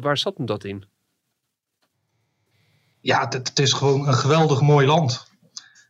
Waar 0.00 0.18
zat 0.18 0.36
hem 0.36 0.46
dat 0.46 0.64
in? 0.64 0.84
Ja, 3.08 3.20
het, 3.20 3.32
het 3.32 3.58
is 3.58 3.72
gewoon 3.72 4.08
een 4.08 4.14
geweldig 4.14 4.60
mooi 4.60 4.86
land. 4.86 5.26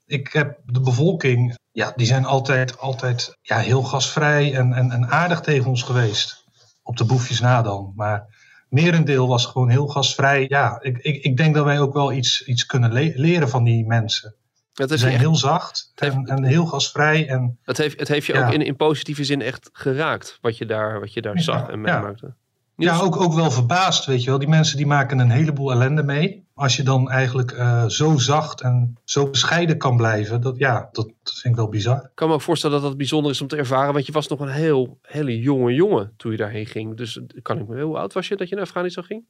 Ik 0.06 0.28
heb 0.32 0.58
de 0.64 0.80
bevolking 0.80 1.58
ja, 1.72 1.92
die 1.96 2.06
zijn 2.06 2.24
altijd, 2.24 2.78
altijd 2.78 3.36
ja, 3.42 3.58
heel 3.58 3.82
gasvrij 3.82 4.54
en, 4.54 4.72
en, 4.72 4.90
en 4.90 5.08
aardig 5.08 5.40
tegen 5.40 5.68
ons 5.68 5.82
geweest. 5.82 6.44
Op 6.82 6.96
de 6.96 7.04
boefjes 7.04 7.40
na 7.40 7.62
dan. 7.62 7.92
Maar 7.96 8.26
merendeel 8.68 9.28
was 9.28 9.46
gewoon 9.46 9.68
heel 9.68 9.86
gasvrij. 9.86 10.44
Ja, 10.48 10.78
ik, 10.82 10.98
ik, 10.98 11.24
ik 11.24 11.36
denk 11.36 11.54
dat 11.54 11.64
wij 11.64 11.80
ook 11.80 11.92
wel 11.92 12.12
iets, 12.12 12.46
iets 12.46 12.66
kunnen 12.66 12.92
leren 13.14 13.48
van 13.48 13.64
die 13.64 13.86
mensen. 13.86 14.34
Het 14.74 14.90
is 14.90 15.00
zijn 15.00 15.18
heel 15.18 15.36
zacht 15.36 15.92
en, 15.94 16.24
en, 16.26 16.44
heel 16.44 16.66
gasvrij. 16.66 17.28
En, 17.28 17.58
het, 17.62 17.76
heeft, 17.76 17.98
het 17.98 18.08
heeft 18.08 18.26
je 18.26 18.44
ook 18.44 18.52
in, 18.52 18.62
in 18.62 18.76
positieve 18.76 19.24
zin 19.24 19.42
echt 19.42 19.70
geraakt, 19.72 20.38
wat 20.40 20.58
je 20.58 20.66
daar, 20.66 21.00
wat 21.00 21.12
je 21.12 21.22
daar 21.22 21.40
zag 21.40 21.68
en 21.68 21.80
meemaakte. 21.80 22.34
Ja, 22.76 22.98
ook, 22.98 23.20
ook 23.20 23.34
wel 23.34 23.50
verbaasd, 23.50 24.04
weet 24.04 24.22
je 24.22 24.30
wel. 24.30 24.38
Die 24.38 24.48
mensen 24.48 24.76
die 24.76 24.86
maken 24.86 25.18
een 25.18 25.30
heleboel 25.30 25.72
ellende 25.72 26.02
mee. 26.02 26.46
Als 26.58 26.76
je 26.76 26.82
dan 26.82 27.10
eigenlijk 27.10 27.52
uh, 27.52 27.86
zo 27.86 28.16
zacht 28.16 28.60
en 28.60 28.98
zo 29.04 29.30
bescheiden 29.30 29.78
kan 29.78 29.96
blijven, 29.96 30.40
dat, 30.40 30.58
ja, 30.58 30.88
dat 30.92 31.12
vind 31.22 31.54
ik 31.54 31.54
wel 31.54 31.68
bizar. 31.68 31.96
Ik 31.96 32.10
kan 32.14 32.28
me 32.28 32.34
ook 32.34 32.40
voorstellen 32.40 32.80
dat 32.80 32.88
dat 32.88 32.96
bijzonder 32.96 33.30
is 33.30 33.40
om 33.40 33.48
te 33.48 33.56
ervaren, 33.56 33.92
want 33.92 34.06
je 34.06 34.12
was 34.12 34.28
nog 34.28 34.40
een 34.40 34.48
heel, 34.48 34.98
hele 35.02 35.40
jonge 35.40 35.74
jongen 35.74 36.12
toen 36.16 36.30
je 36.30 36.36
daarheen 36.36 36.66
ging. 36.66 36.96
Dus 36.96 37.20
kan 37.42 37.58
ik 37.58 37.68
me, 37.68 37.82
hoe 37.82 37.98
oud 37.98 38.12
was 38.12 38.28
je 38.28 38.36
dat 38.36 38.48
je 38.48 38.54
naar 38.54 38.64
Afghanistan 38.64 39.04
ging? 39.04 39.24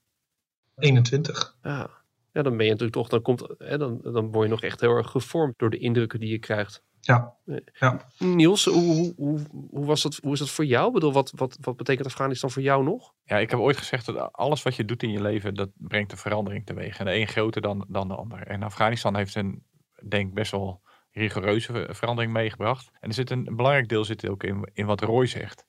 21. 0.76 1.56
Ja, 1.62 1.90
ja 2.32 2.42
dan 2.42 2.56
ben 2.56 2.64
je 2.64 2.70
natuurlijk 2.70 2.96
toch, 2.96 3.08
dan, 3.08 3.22
komt, 3.22 3.54
hè, 3.58 3.78
dan, 3.78 4.00
dan 4.02 4.32
word 4.32 4.44
je 4.44 4.50
nog 4.50 4.62
echt 4.62 4.80
heel 4.80 4.96
erg 4.96 5.10
gevormd 5.10 5.58
door 5.58 5.70
de 5.70 5.78
indrukken 5.78 6.20
die 6.20 6.30
je 6.30 6.38
krijgt. 6.38 6.82
Ja. 7.00 7.34
ja. 7.78 8.00
Niels, 8.18 8.64
hoe, 8.64 9.14
hoe, 9.16 9.40
hoe, 9.70 9.86
was 9.86 10.02
dat, 10.02 10.18
hoe 10.22 10.32
is 10.32 10.38
dat 10.38 10.50
voor 10.50 10.64
jou? 10.64 10.86
Ik 10.86 10.92
bedoel, 10.92 11.12
wat, 11.12 11.32
wat, 11.34 11.58
wat 11.60 11.76
betekent 11.76 12.06
Afghanistan 12.06 12.50
voor 12.50 12.62
jou 12.62 12.84
nog? 12.84 13.12
Ja, 13.24 13.36
ik 13.38 13.50
heb 13.50 13.58
ooit 13.58 13.76
gezegd 13.76 14.06
dat 14.06 14.32
alles 14.32 14.62
wat 14.62 14.76
je 14.76 14.84
doet 14.84 15.02
in 15.02 15.10
je 15.10 15.22
leven, 15.22 15.54
dat 15.54 15.70
brengt 15.74 16.12
een 16.12 16.18
verandering 16.18 16.66
teweeg. 16.66 16.98
En 16.98 17.04
de 17.04 17.14
een 17.14 17.26
groter 17.28 17.62
dan, 17.62 17.84
dan 17.88 18.08
de 18.08 18.14
ander. 18.14 18.46
En 18.46 18.62
Afghanistan 18.62 19.16
heeft 19.16 19.34
een, 19.34 19.64
denk 20.08 20.34
best 20.34 20.50
wel 20.50 20.82
rigoureuze 21.12 21.88
verandering 21.90 22.32
meegebracht. 22.32 22.90
En 23.00 23.08
er 23.08 23.14
zit 23.14 23.30
een, 23.30 23.46
een 23.46 23.56
belangrijk 23.56 23.88
deel 23.88 24.04
zit 24.04 24.28
ook 24.28 24.42
in, 24.42 24.70
in 24.72 24.86
wat 24.86 25.00
Roy 25.00 25.26
zegt. 25.26 25.66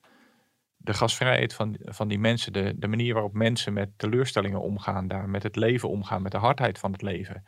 De 0.76 0.94
gastvrijheid 0.94 1.54
van, 1.54 1.76
van 1.80 2.08
die 2.08 2.18
mensen, 2.18 2.52
de, 2.52 2.74
de 2.76 2.88
manier 2.88 3.12
waarop 3.12 3.32
mensen 3.32 3.72
met 3.72 3.98
teleurstellingen 3.98 4.60
omgaan, 4.60 5.08
daar 5.08 5.28
met 5.28 5.42
het 5.42 5.56
leven 5.56 5.88
omgaan, 5.88 6.22
met 6.22 6.32
de 6.32 6.38
hardheid 6.38 6.78
van 6.78 6.92
het 6.92 7.02
leven. 7.02 7.46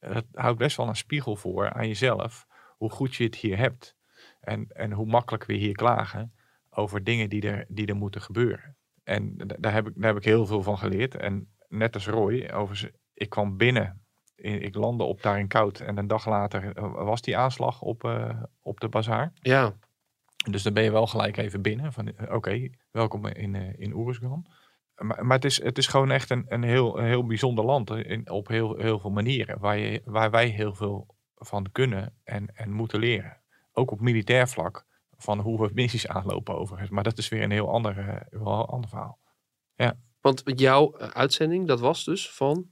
Dat 0.00 0.24
houdt 0.32 0.58
best 0.58 0.76
wel 0.76 0.88
een 0.88 0.96
spiegel 0.96 1.36
voor 1.36 1.72
aan 1.72 1.86
jezelf 1.86 2.46
hoe 2.76 2.90
goed 2.90 3.14
je 3.14 3.24
het 3.24 3.34
hier 3.34 3.58
hebt. 3.58 3.96
En, 4.40 4.66
en 4.68 4.92
hoe 4.92 5.06
makkelijk 5.06 5.44
we 5.44 5.54
hier 5.54 5.74
klagen 5.74 6.32
over 6.70 7.04
dingen 7.04 7.28
die 7.28 7.50
er, 7.50 7.64
die 7.68 7.86
er 7.86 7.96
moeten 7.96 8.20
gebeuren. 8.22 8.76
En 9.04 9.36
daar 9.36 9.72
heb, 9.72 9.86
ik, 9.86 9.92
daar 9.96 10.12
heb 10.12 10.16
ik 10.16 10.24
heel 10.24 10.46
veel 10.46 10.62
van 10.62 10.78
geleerd. 10.78 11.14
En 11.14 11.48
net 11.68 11.94
als 11.94 12.06
Roy, 12.06 12.50
over, 12.52 12.90
ik 13.14 13.30
kwam 13.30 13.56
binnen. 13.56 14.04
Ik 14.36 14.74
landde 14.74 15.04
op 15.04 15.22
daar 15.22 15.38
in 15.38 15.48
koud. 15.48 15.80
En 15.80 15.98
een 15.98 16.06
dag 16.06 16.26
later 16.26 16.76
eh, 16.76 16.92
was 16.92 17.22
die 17.22 17.36
aanslag 17.36 17.82
op, 17.82 18.04
uh, 18.04 18.42
op 18.60 18.80
de 18.80 18.88
bazaar. 18.88 19.32
Ja. 19.40 19.74
Dus 20.50 20.62
dan 20.62 20.72
ben 20.72 20.82
je 20.82 20.90
wel 20.90 21.06
gelijk 21.06 21.36
even 21.36 21.62
binnen. 21.62 21.92
Van 21.92 22.06
eh, 22.06 22.34
oké, 22.34 22.68
welkom 22.90 23.26
in, 23.26 23.54
uh, 23.54 23.78
in 23.78 23.94
Oeruzgan. 23.94 24.46
Maar, 24.94 25.26
maar, 25.26 25.36
het, 25.36 25.44
is, 25.44 25.62
het 25.62 25.78
is 25.78 25.86
gewoon 25.86 26.10
echt 26.10 26.30
een, 26.30 26.44
een, 26.48 26.62
heel, 26.62 26.98
een 26.98 27.06
heel 27.06 27.26
bijzonder 27.26 27.64
land. 27.64 27.90
In, 27.90 28.30
op 28.30 28.48
heel, 28.48 28.76
heel 28.76 28.98
veel 28.98 29.10
manieren. 29.10 29.58
Waar, 29.58 29.78
je, 29.78 30.02
waar 30.04 30.30
wij 30.30 30.48
heel 30.48 30.74
veel 30.74 31.15
van 31.38 31.72
kunnen 31.72 32.14
en, 32.24 32.46
en 32.54 32.70
moeten 32.72 32.98
leren. 32.98 33.40
Ook 33.72 33.90
op 33.90 34.00
militair 34.00 34.48
vlak 34.48 34.86
van 35.16 35.40
hoe 35.40 35.60
we 35.60 35.70
missies 35.82 36.08
aanlopen 36.08 36.58
overigens. 36.58 36.90
Maar 36.90 37.04
dat 37.04 37.18
is 37.18 37.28
weer 37.28 37.42
een 37.42 37.50
heel 37.50 37.70
ander, 37.70 38.26
uh, 38.30 38.46
ander 38.46 38.88
verhaal. 38.88 39.18
Ja. 39.74 39.98
Want 40.20 40.42
jouw 40.44 40.92
eh, 40.92 41.08
uitzending, 41.08 41.66
dat 41.66 41.80
was 41.80 42.04
dus 42.04 42.30
van? 42.30 42.68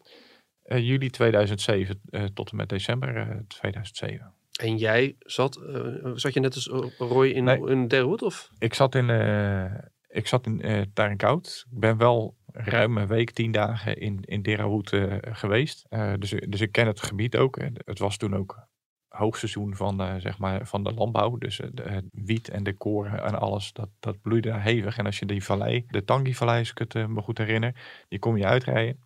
Uh, 0.64 0.78
juli 0.78 1.10
2007 1.10 2.00
uh, 2.10 2.24
tot 2.24 2.50
en 2.50 2.56
met 2.56 2.68
december 2.68 3.44
2007. 3.48 4.34
En 4.60 4.76
jij 4.76 5.16
zat, 5.18 5.56
uh, 5.56 6.10
zat 6.14 6.34
je 6.34 6.40
net 6.40 6.54
als 6.54 6.66
Roy 6.98 7.28
in, 7.28 7.44
Nee. 7.44 7.68
in 7.68 7.88
Derwood 7.88 8.22
of? 8.22 8.50
Ik 8.58 8.74
zat 8.74 8.94
in, 8.94 9.10
eh 9.10 9.74
ik 10.14 10.26
zat 10.26 10.46
in 10.46 10.66
uh, 10.66 10.82
Tarenkoud. 10.92 11.66
Ik 11.70 11.78
ben 11.78 11.96
wel 11.96 12.36
ruim 12.56 12.96
een 12.98 13.06
week, 13.06 13.30
tien 13.30 13.52
dagen 13.52 13.96
in, 13.96 14.20
in 14.24 14.42
eh, 14.44 15.16
geweest. 15.20 15.84
Eh, 15.88 16.12
dus, 16.18 16.30
dus 16.30 16.60
ik 16.60 16.72
ken 16.72 16.86
het 16.86 17.02
gebied 17.02 17.36
ook. 17.36 17.56
En 17.56 17.72
Het 17.84 17.98
was 17.98 18.16
toen 18.16 18.36
ook 18.36 18.66
hoogseizoen 19.08 19.76
van, 19.76 20.00
eh, 20.00 20.14
zeg 20.18 20.38
maar, 20.38 20.66
van 20.66 20.84
de 20.84 20.92
landbouw. 20.92 21.36
Dus 21.36 21.60
eh, 21.60 21.68
de, 21.72 21.82
het 21.82 22.04
wiet 22.12 22.48
en 22.48 22.62
de 22.62 22.76
koren 22.76 23.24
en 23.24 23.38
alles, 23.40 23.72
dat, 23.72 23.88
dat 24.00 24.20
bloeide 24.20 24.48
daar 24.48 24.62
hevig. 24.62 24.98
En 24.98 25.06
als 25.06 25.18
je 25.18 25.26
die 25.26 25.44
vallei, 25.44 25.84
de 25.88 26.04
Tangi-vallei, 26.04 26.58
als 26.58 26.70
ik 26.70 26.78
het 26.78 26.94
eh, 26.94 27.06
me 27.06 27.20
goed 27.22 27.38
herinner, 27.38 28.04
die 28.08 28.18
kom 28.18 28.36
je 28.36 28.44
uitrijden. 28.46 28.98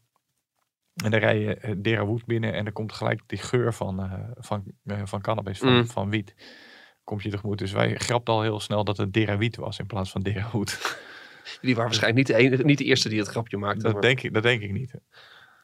En 1.05 1.11
dan 1.11 1.21
rij 1.21 1.39
je 1.39 1.55
eh, 1.55 1.75
Derawood 1.77 2.25
binnen 2.27 2.53
en 2.53 2.65
dan 2.65 2.73
komt 2.73 2.93
gelijk 2.93 3.23
die 3.27 3.39
geur 3.39 3.75
van, 3.75 4.01
eh, 4.03 4.13
van, 4.35 4.65
eh, 4.85 5.01
van 5.05 5.21
cannabis, 5.21 5.59
van, 5.59 5.73
Mm. 5.77 5.87
van 5.87 6.11
wiet. 6.11 6.35
Komt 7.05 7.23
je 7.23 7.31
tegemoet. 7.31 7.59
Dus 7.59 7.73
wij 7.73 7.95
grapten 7.95 8.35
al 8.35 8.43
heel 8.43 8.61
snel 8.61 8.85
dat 8.85 8.97
het 8.97 9.13
Derawiet 9.13 9.57
was 9.57 9.79
in 9.79 9.87
plaats 9.87 10.11
van 10.11 10.23
Derawood. 10.23 11.01
Die 11.61 11.75
waren 11.75 11.91
waarschijnlijk 11.91 12.29
niet 12.29 12.37
de, 12.37 12.43
ene, 12.43 12.65
niet 12.65 12.79
de 12.79 12.85
eerste 12.85 13.09
die 13.09 13.19
het 13.19 13.29
grapje 13.29 13.57
maakte. 13.57 13.83
Dat 13.83 13.93
maar- 13.93 14.03
denk, 14.03 14.23
ik, 14.23 14.35
dat 14.35 14.43
denk 14.43 14.63
ik 14.63 14.73
niet. 14.73 14.95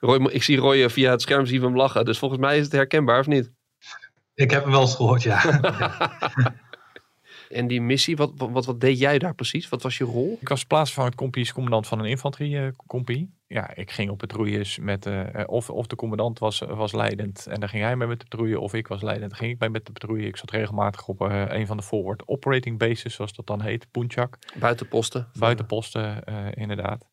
Roy, 0.00 0.28
ik 0.30 0.42
zie 0.42 0.56
Roy 0.56 0.82
eh, 0.82 0.88
via 0.88 1.10
het 1.10 1.22
scherm 1.22 1.46
zien 1.46 1.60
we 1.60 1.66
hem 1.66 1.76
lachen. 1.76 2.04
Dus 2.04 2.18
volgens 2.18 2.40
mij 2.40 2.58
is 2.58 2.64
het 2.64 2.72
herkenbaar 2.72 3.18
of 3.18 3.26
niet? 3.26 3.50
Ik 4.34 4.50
heb 4.50 4.62
hem 4.62 4.72
wel 4.72 4.80
eens 4.80 4.94
gehoord, 4.94 5.22
ja. 5.22 5.40
En 7.50 7.66
die 7.66 7.80
missie, 7.80 8.16
wat, 8.16 8.32
wat, 8.36 8.66
wat, 8.66 8.80
deed 8.80 8.98
jij 8.98 9.18
daar 9.18 9.34
precies? 9.34 9.68
Wat 9.68 9.82
was 9.82 9.98
je 9.98 10.04
rol? 10.04 10.38
Ik 10.40 10.48
was 10.48 10.64
plaatsvervangend 10.64 11.14
compagniescommandant 11.14 11.86
van 11.86 11.98
een 11.98 12.04
infanteriecompagnie. 12.04 13.32
Ja, 13.46 13.74
ik 13.74 13.90
ging 13.90 14.10
op 14.10 14.18
patrouilles 14.18 14.78
met, 14.78 15.06
eh, 15.06 15.34
eh, 15.34 15.48
of, 15.48 15.70
of 15.70 15.86
de 15.86 15.96
commandant 15.96 16.38
was, 16.38 16.58
was 16.58 16.92
leidend 16.92 17.46
en 17.46 17.60
dan 17.60 17.68
ging 17.68 17.82
hij 17.82 17.96
mee 17.96 18.08
met 18.08 18.20
de 18.20 18.26
patrouille. 18.28 18.60
Of 18.60 18.74
ik 18.74 18.86
was 18.86 19.02
leidend, 19.02 19.30
dan 19.30 19.38
ging 19.38 19.52
ik 19.52 19.60
mee 19.60 19.70
met 19.70 19.86
de 19.86 19.92
patrouille. 19.92 20.26
Ik 20.26 20.36
zat 20.36 20.50
regelmatig 20.50 21.08
op 21.08 21.20
eh, 21.20 21.44
een 21.48 21.66
van 21.66 21.76
de 21.76 21.82
forward 21.82 22.28
operating 22.28 22.78
bases, 22.78 23.14
zoals 23.14 23.32
dat 23.32 23.46
dan 23.46 23.62
heet, 23.62 23.90
Poenchak. 23.90 24.38
Buitenposten? 24.58 25.28
Buitenposten, 25.38 26.24
eh, 26.24 26.46
inderdaad. 26.54 27.08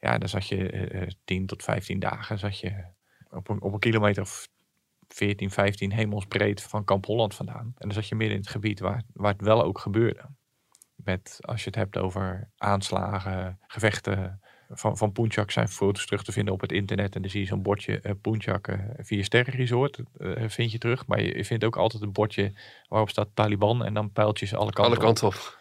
Ja, 0.00 0.18
dan 0.18 0.28
zat 0.28 0.48
je 0.48 0.70
eh, 0.70 1.02
eh, 1.02 1.08
10 1.24 1.46
tot 1.46 1.62
15 1.62 1.98
dagen 1.98 2.38
zat 2.38 2.58
je 2.58 2.84
op 3.30 3.48
een, 3.48 3.62
op 3.62 3.72
een 3.72 3.78
kilometer 3.78 4.22
of 4.22 4.48
14, 5.14 5.50
15 5.50 5.92
hemelsbreed 5.92 6.62
van 6.62 6.84
Kamp 6.84 7.06
Holland 7.06 7.34
vandaan. 7.34 7.64
En 7.66 7.74
dan 7.76 7.92
zat 7.92 8.08
je 8.08 8.14
midden 8.14 8.36
in 8.36 8.42
het 8.42 8.50
gebied 8.50 8.80
waar, 8.80 9.02
waar 9.12 9.32
het 9.32 9.42
wel 9.42 9.62
ook 9.64 9.78
gebeurde. 9.78 10.22
Met, 10.94 11.38
als 11.40 11.60
je 11.60 11.66
het 11.66 11.74
hebt 11.78 11.98
over 11.98 12.50
aanslagen, 12.56 13.58
gevechten. 13.66 14.40
Van, 14.72 14.96
van 14.96 15.12
Poenchak 15.12 15.50
zijn 15.50 15.68
foto's 15.68 16.04
terug 16.06 16.22
te 16.22 16.32
vinden 16.32 16.54
op 16.54 16.60
het 16.60 16.72
internet. 16.72 17.14
En 17.14 17.20
dan 17.22 17.30
zie 17.30 17.40
je 17.40 17.46
zo'n 17.46 17.62
bordje 17.62 18.00
eh 18.00 18.12
Poenchak 18.20 18.68
eh, 18.68 18.78
vier 18.96 19.24
sterren 19.24 19.54
resort. 19.54 20.02
eh, 20.18 20.48
vind 20.48 20.72
je 20.72 20.78
terug. 20.78 21.06
Maar 21.06 21.20
je, 21.22 21.36
je 21.36 21.44
vindt 21.44 21.64
ook 21.64 21.76
altijd 21.76 22.02
een 22.02 22.12
bordje 22.12 22.52
waarop 22.88 23.10
staat 23.10 23.28
Taliban. 23.34 23.84
En 23.84 23.94
dan 23.94 24.12
pijltjes 24.12 24.54
alle 24.54 24.72
kanten 24.72 24.84
Alle 24.84 24.94
op. 24.96 25.00
kanten 25.02 25.26
op. 25.26 25.58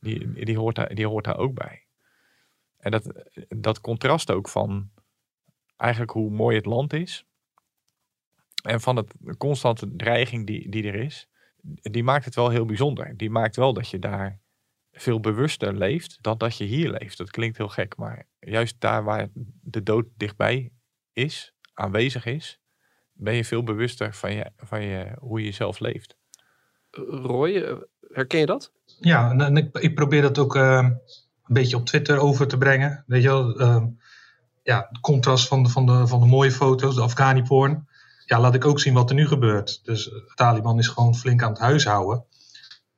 Die, 0.00 0.44
die, 0.44 0.58
hoort 0.58 0.74
daar, 0.76 0.94
die 0.94 1.06
hoort 1.06 1.24
daar 1.24 1.36
ook 1.38 1.54
bij. 1.54 1.86
En 2.78 2.90
dat, 2.90 3.24
dat 3.48 3.80
contrast 3.80 4.30
ook 4.30 4.48
van 4.48 4.90
eigenlijk 5.76 6.12
hoe 6.12 6.30
mooi 6.30 6.56
het 6.56 6.66
land 6.66 6.92
is. 6.92 7.26
En 8.64 8.80
van 8.80 8.96
het 8.96 9.12
de 9.18 9.36
constante 9.36 9.96
dreiging 9.96 10.46
die, 10.46 10.70
die 10.70 10.86
er 10.86 10.94
is. 10.94 11.28
Die 11.82 12.04
maakt 12.04 12.24
het 12.24 12.34
wel 12.34 12.48
heel 12.48 12.64
bijzonder. 12.64 13.16
Die 13.16 13.30
maakt 13.30 13.56
wel 13.56 13.72
dat 13.72 13.88
je 13.88 13.98
daar 13.98 14.40
veel 14.92 15.20
bewuster 15.20 15.76
leeft 15.76 16.18
dan 16.20 16.38
dat 16.38 16.56
je 16.56 16.64
hier 16.64 16.90
leeft. 16.90 17.18
Dat 17.18 17.30
klinkt 17.30 17.56
heel 17.56 17.68
gek, 17.68 17.96
maar 17.96 18.26
juist 18.38 18.76
daar 18.78 19.04
waar 19.04 19.28
de 19.62 19.82
dood 19.82 20.06
dichtbij 20.16 20.72
is, 21.12 21.54
aanwezig 21.74 22.24
is, 22.24 22.60
ben 23.12 23.34
je 23.34 23.44
veel 23.44 23.62
bewuster 23.62 24.14
van, 24.14 24.34
je, 24.34 24.50
van 24.56 24.82
je, 24.82 25.12
hoe 25.18 25.44
je 25.44 25.52
zelf 25.52 25.78
leeft. 25.78 26.16
Roy, 27.08 27.56
eh, 27.56 27.76
herken 28.12 28.38
je 28.38 28.46
dat? 28.46 28.72
Ja, 29.00 29.30
en, 29.30 29.40
en 29.40 29.56
ik, 29.56 29.78
ik 29.78 29.94
probeer 29.94 30.22
dat 30.22 30.38
ook 30.38 30.56
eh, 30.56 30.88
een 31.44 31.54
beetje 31.54 31.76
op 31.76 31.86
Twitter 31.86 32.18
over 32.18 32.46
te 32.46 32.58
brengen. 32.58 33.04
Weet 33.06 33.22
je 33.22 33.28
wel, 33.28 33.58
eh, 33.58 33.84
ja, 34.62 34.86
het 34.88 35.00
contrast 35.00 35.48
van 35.48 35.62
de, 35.62 35.68
van, 35.68 35.86
de, 35.86 36.06
van 36.06 36.20
de 36.20 36.26
mooie 36.26 36.52
foto's, 36.52 36.94
de 36.94 37.00
Afghani-porn. 37.00 37.88
Ja, 38.26 38.40
laat 38.40 38.54
ik 38.54 38.64
ook 38.64 38.80
zien 38.80 38.94
wat 38.94 39.08
er 39.08 39.16
nu 39.16 39.26
gebeurt. 39.26 39.80
Dus 39.84 40.04
de 40.04 40.32
Taliban 40.34 40.78
is 40.78 40.88
gewoon 40.88 41.14
flink 41.14 41.42
aan 41.42 41.50
het 41.50 41.58
huishouden. 41.58 42.24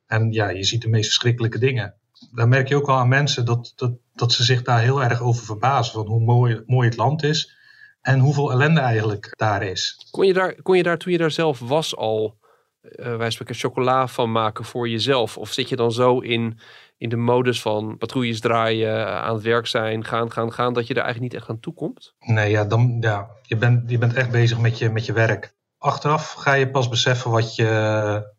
En 0.05 0.31
ja, 0.31 0.49
je 0.49 0.63
ziet 0.63 0.81
de 0.81 0.89
meest 0.89 1.05
verschrikkelijke 1.05 1.59
dingen. 1.59 1.95
Daar 2.31 2.47
merk 2.47 2.67
je 2.67 2.75
ook 2.75 2.85
wel 2.85 2.95
aan 2.95 3.07
mensen 3.07 3.45
dat, 3.45 3.73
dat, 3.75 3.91
dat 4.13 4.31
ze 4.31 4.43
zich 4.43 4.61
daar 4.61 4.81
heel 4.81 5.03
erg 5.03 5.21
over 5.21 5.45
verbazen. 5.45 5.93
Van 5.93 6.07
hoe 6.07 6.23
mooi, 6.23 6.63
mooi 6.65 6.87
het 6.87 6.97
land 6.97 7.23
is. 7.23 7.55
En 8.01 8.19
hoeveel 8.19 8.51
ellende 8.51 8.79
eigenlijk 8.79 9.33
daar 9.37 9.63
is. 9.63 10.07
Kon 10.11 10.25
je 10.25 10.33
daar, 10.33 10.61
kon 10.61 10.77
je 10.77 10.83
daar 10.83 10.97
toen 10.97 11.11
je 11.11 11.17
daar 11.17 11.31
zelf 11.31 11.59
was 11.59 11.95
al, 11.95 12.37
eh 12.81 13.29
spreken, 13.29 13.55
chocola 13.55 14.07
van 14.07 14.31
maken 14.31 14.65
voor 14.65 14.89
jezelf? 14.89 15.37
Of 15.37 15.53
zit 15.53 15.69
je 15.69 15.75
dan 15.75 15.91
zo 15.91 16.19
in, 16.19 16.59
in 16.97 17.09
de 17.09 17.15
modus 17.15 17.61
van 17.61 17.97
patrouilles 17.97 18.39
draaien, 18.39 19.21
aan 19.21 19.33
het 19.33 19.43
werk 19.43 19.67
zijn, 19.67 20.03
gaan, 20.05 20.31
gaan, 20.31 20.53
gaan, 20.53 20.73
dat 20.73 20.87
je 20.87 20.93
er 20.93 21.01
eigenlijk 21.01 21.33
niet 21.33 21.41
echt 21.41 21.49
aan 21.49 21.59
toe 21.59 21.73
komt? 21.73 22.15
Nee, 22.19 22.49
ja, 22.49 22.65
dan, 22.65 22.97
ja 22.99 23.27
je, 23.41 23.55
bent, 23.55 23.89
je 23.89 23.97
bent 23.97 24.13
echt 24.13 24.31
bezig 24.31 24.59
met 24.59 24.77
je, 24.77 24.89
met 24.89 25.05
je 25.05 25.13
werk. 25.13 25.55
Achteraf 25.77 26.33
ga 26.33 26.53
je 26.53 26.69
pas 26.69 26.89
beseffen 26.89 27.31
wat 27.31 27.55
je. 27.55 28.35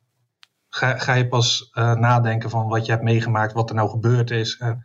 Ga, 0.69 0.99
ga 0.99 1.15
je 1.15 1.29
pas 1.29 1.71
eh, 1.73 1.95
nadenken 1.95 2.51
van 2.51 2.69
wat 2.69 2.87
je 2.87 2.93
hebt 2.93 3.05
meegemaakt, 3.05 3.53
wat 3.53 3.69
er 3.69 3.77
nou 3.77 3.91
gebeurd 3.91 4.31
is. 4.31 4.57
En, 4.57 4.83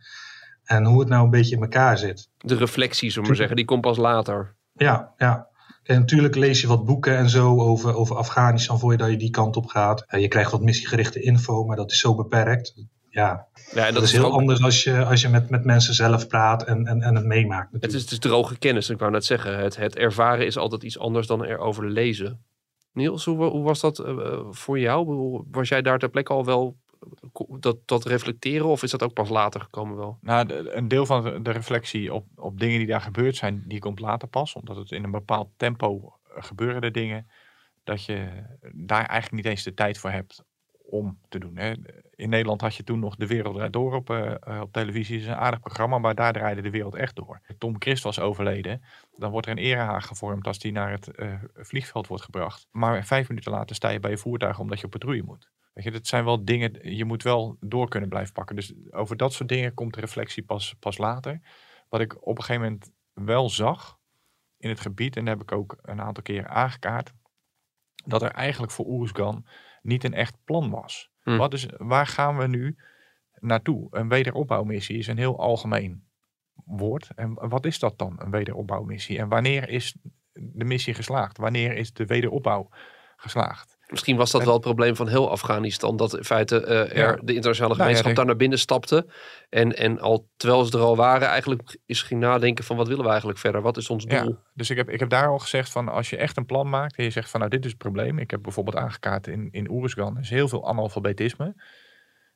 en 0.64 0.84
hoe 0.84 1.00
het 1.00 1.08
nou 1.08 1.24
een 1.24 1.30
beetje 1.30 1.56
in 1.56 1.62
elkaar 1.62 1.98
zit. 1.98 2.30
De 2.38 2.54
reflectie, 2.54 3.08
zullen 3.08 3.22
we 3.22 3.28
maar 3.28 3.36
zeggen, 3.36 3.56
die 3.56 3.64
komt 3.64 3.80
pas 3.80 3.96
later. 3.96 4.56
Ja, 4.72 5.14
ja. 5.16 5.48
En 5.82 5.98
natuurlijk 5.98 6.34
lees 6.34 6.60
je 6.60 6.66
wat 6.66 6.84
boeken 6.84 7.16
en 7.16 7.28
zo 7.28 7.60
over, 7.60 7.94
over 7.94 8.16
Afghanistan 8.16 8.78
voor 8.78 8.92
je 8.92 8.98
dat 8.98 9.10
je 9.10 9.16
die 9.16 9.30
kant 9.30 9.56
op 9.56 9.66
gaat. 9.66 10.04
Eh, 10.06 10.20
je 10.20 10.28
krijgt 10.28 10.50
wat 10.50 10.62
missiegerichte 10.62 11.20
info, 11.20 11.64
maar 11.64 11.76
dat 11.76 11.90
is 11.90 12.00
zo 12.00 12.14
beperkt. 12.14 12.74
Ja, 13.14 13.46
Ja, 13.74 13.86
en 13.86 13.94
dat, 13.94 14.02
is 14.02 14.12
heel 14.12 14.24
ook- 14.24 14.32
anders 14.32 14.62
als 14.62 14.84
je, 14.84 15.04
als 15.04 15.20
je 15.20 15.28
met, 15.28 15.50
met 15.50 15.64
mensen 15.64 15.94
zelf 15.94 16.26
praat 16.26 16.64
en, 16.64 16.86
en, 16.86 17.02
en 17.02 17.14
het 17.14 17.24
meemaakt. 17.24 17.72
Het 17.80 17.92
is, 17.92 18.02
het 18.02 18.10
is 18.10 18.18
droge 18.18 18.58
kennis, 18.58 18.90
ik 18.90 18.98
wou 18.98 19.10
net 19.10 19.24
zeggen. 19.24 19.58
Het, 19.58 19.76
het 19.76 19.96
ervaren 19.96 20.46
is 20.46 20.56
altijd 20.56 20.82
iets 20.82 20.98
anders 20.98 21.26
dan 21.26 21.44
erover 21.44 21.90
lezen. 21.90 22.44
Niels, 22.92 23.24
hoe, 23.24 23.44
hoe 23.44 23.62
was 23.64 23.80
dat 23.80 23.98
eh, 23.98 24.38
voor 24.50 24.78
jou? 24.78 25.42
Was 25.50 25.68
jij 25.68 25.82
daar 25.82 25.98
ter 25.98 26.08
plekke 26.08 26.32
al 26.32 26.44
wel 26.44 26.76
dat, 27.60 27.76
dat 27.84 28.04
reflecteren 28.04 28.66
of 28.66 28.82
is 28.82 28.90
dat 28.90 29.02
ook 29.02 29.12
pas 29.12 29.28
later 29.28 29.60
gekomen 29.60 29.96
wel? 29.96 30.18
Nou, 30.20 30.46
de- 30.46 30.70
een 30.74 30.88
deel 30.88 31.06
van 31.06 31.22
de- 31.22 31.42
de 31.42 31.50
reflectie 31.50 32.14
op, 32.14 32.26
op 32.36 32.60
dingen 32.60 32.78
die 32.78 32.86
daar 32.86 33.00
gebeurd 33.00 33.36
zijn, 33.36 33.64
die 33.66 33.78
komt 33.78 34.00
later 34.00 34.28
pas. 34.28 34.54
Omdat 34.54 34.76
het 34.76 34.90
in 34.90 35.04
een 35.04 35.10
bepaald 35.10 35.48
tempo 35.56 36.12
eh, 36.36 36.42
gebeuren 36.42 36.82
er 36.82 36.92
dingen. 36.92 37.26
Dat 37.84 38.04
je 38.04 38.28
daar 38.72 39.04
eigenlijk 39.06 39.32
niet 39.32 39.52
eens 39.52 39.62
de 39.62 39.74
tijd 39.74 39.98
voor 39.98 40.10
hebt 40.10 40.44
om 40.94 41.18
te 41.28 41.38
doen. 41.38 41.56
Hè. 41.56 41.72
In 42.14 42.28
Nederland 42.28 42.60
had 42.60 42.74
je 42.74 42.84
toen 42.84 42.98
nog 42.98 43.16
De 43.16 43.26
Wereld 43.26 43.54
Draait 43.54 43.72
Door 43.72 43.94
op, 43.94 44.10
eh, 44.10 44.60
op 44.60 44.72
televisie. 44.72 45.14
Dat 45.14 45.26
is 45.26 45.32
een 45.32 45.38
aardig 45.38 45.60
programma, 45.60 45.98
maar 45.98 46.14
daar 46.14 46.32
draaide 46.32 46.62
de 46.62 46.70
wereld 46.70 46.94
echt 46.94 47.16
door. 47.16 47.40
Tom 47.58 47.76
Christ 47.78 48.02
was 48.02 48.20
overleden. 48.20 48.82
Dan 49.16 49.30
wordt 49.30 49.46
er 49.46 49.52
een 49.52 49.58
erehaag 49.58 50.06
gevormd 50.06 50.46
als 50.46 50.58
die 50.58 50.72
naar 50.72 50.90
het 50.90 51.08
eh, 51.08 51.34
vliegveld 51.54 52.06
wordt 52.06 52.24
gebracht. 52.24 52.66
Maar 52.70 53.04
vijf 53.04 53.28
minuten 53.28 53.52
later 53.52 53.76
sta 53.76 53.88
je 53.88 54.00
bij 54.00 54.10
je 54.10 54.18
voertuig 54.18 54.58
omdat 54.58 54.78
je 54.78 54.84
op 54.84 54.90
patrouille 54.90 55.22
moet. 55.22 55.50
Weet 55.72 55.84
je, 55.84 55.90
dat 55.90 56.06
zijn 56.06 56.24
wel 56.24 56.44
dingen, 56.44 56.96
je 56.96 57.04
moet 57.04 57.22
wel 57.22 57.56
door 57.60 57.88
kunnen 57.88 58.08
blijven 58.08 58.32
pakken. 58.32 58.56
Dus 58.56 58.74
over 58.90 59.16
dat 59.16 59.32
soort 59.32 59.48
dingen 59.48 59.74
komt 59.74 59.94
de 59.94 60.00
reflectie 60.00 60.42
pas, 60.42 60.74
pas 60.78 60.98
later. 60.98 61.40
Wat 61.88 62.00
ik 62.00 62.26
op 62.26 62.38
een 62.38 62.44
gegeven 62.44 62.62
moment 62.62 62.92
wel 63.12 63.50
zag 63.50 63.98
in 64.58 64.68
het 64.68 64.80
gebied, 64.80 65.16
en 65.16 65.24
dat 65.24 65.38
heb 65.38 65.42
ik 65.42 65.52
ook 65.52 65.76
een 65.82 66.00
aantal 66.00 66.22
keren 66.22 66.48
aangekaart, 66.48 67.12
dat 68.04 68.22
er 68.22 68.30
eigenlijk 68.30 68.72
voor 68.72 68.86
Oeruzgan 68.86 69.44
niet 69.84 70.04
een 70.04 70.14
echt 70.14 70.36
plan 70.44 70.70
was. 70.70 71.10
Hm. 71.22 71.36
Wat 71.36 71.52
is, 71.52 71.66
waar 71.78 72.06
gaan 72.06 72.38
we 72.38 72.46
nu 72.46 72.76
naartoe? 73.38 73.88
Een 73.90 74.08
wederopbouwmissie 74.08 74.98
is 74.98 75.06
een 75.06 75.18
heel 75.18 75.38
algemeen 75.38 76.04
woord. 76.64 77.10
En 77.14 77.48
wat 77.48 77.66
is 77.66 77.78
dat 77.78 77.98
dan, 77.98 78.16
een 78.18 78.30
wederopbouwmissie? 78.30 79.18
En 79.18 79.28
wanneer 79.28 79.68
is 79.68 79.96
de 80.32 80.64
missie 80.64 80.94
geslaagd? 80.94 81.38
Wanneer 81.38 81.76
is 81.76 81.92
de 81.92 82.06
wederopbouw 82.06 82.68
geslaagd? 83.16 83.73
Misschien 83.94 84.16
was 84.16 84.30
dat 84.30 84.40
En- 84.40 84.46
wel 84.46 84.56
het 84.56 84.64
probleem 84.64 84.96
van 84.96 85.08
heel 85.08 85.30
Afghanistan. 85.30 85.96
Dat 85.96 86.16
in 86.16 86.24
feite 86.24 86.64
eh, 86.64 86.80
er 86.80 86.96
Ja. 86.96 87.12
de 87.22 87.34
internationale 87.34 87.74
Nou 87.74 87.86
gemeenschap 87.88 88.14
daar 88.16 88.26
naar 88.26 88.36
binnen 88.36 88.58
stapte. 88.58 89.06
En, 89.50 89.76
en 89.76 90.00
al 90.00 90.28
terwijl 90.36 90.64
ze 90.64 90.76
er 90.78 90.84
al 90.84 90.96
waren, 90.96 91.28
eigenlijk 91.28 91.76
is 91.86 92.02
ging 92.02 92.20
nadenken 92.20 92.64
van 92.64 92.76
wat 92.76 92.88
willen 92.88 93.02
we 93.02 93.08
eigenlijk 93.08 93.38
verder? 93.38 93.62
Wat 93.62 93.76
is 93.76 93.90
ons 93.90 94.04
doel? 94.04 94.18
Ja, 94.28 94.38
dus 94.54 94.70
ik 94.70 94.76
heb, 94.76 94.90
ik 94.90 95.00
heb 95.00 95.08
daar 95.08 95.28
al 95.28 95.38
gezegd 95.38 95.70
van 95.70 95.88
als 95.88 96.10
je 96.10 96.16
echt 96.16 96.36
een 96.36 96.46
plan 96.46 96.68
maakt 96.68 96.96
en 96.96 97.04
je 97.04 97.10
zegt 97.10 97.30
van 97.30 97.40
nou 97.40 97.52
dit 97.52 97.64
is 97.64 97.70
het 97.70 97.78
probleem. 97.80 98.18
Ik 98.18 98.30
heb 98.30 98.42
bijvoorbeeld 98.42 98.76
aangekaart 98.76 99.26
in, 99.26 99.48
in 99.50 99.70
Oeruzgan 99.70 100.18
is 100.18 100.30
heel 100.30 100.48
veel 100.48 100.68
analfabetisme. 100.68 101.54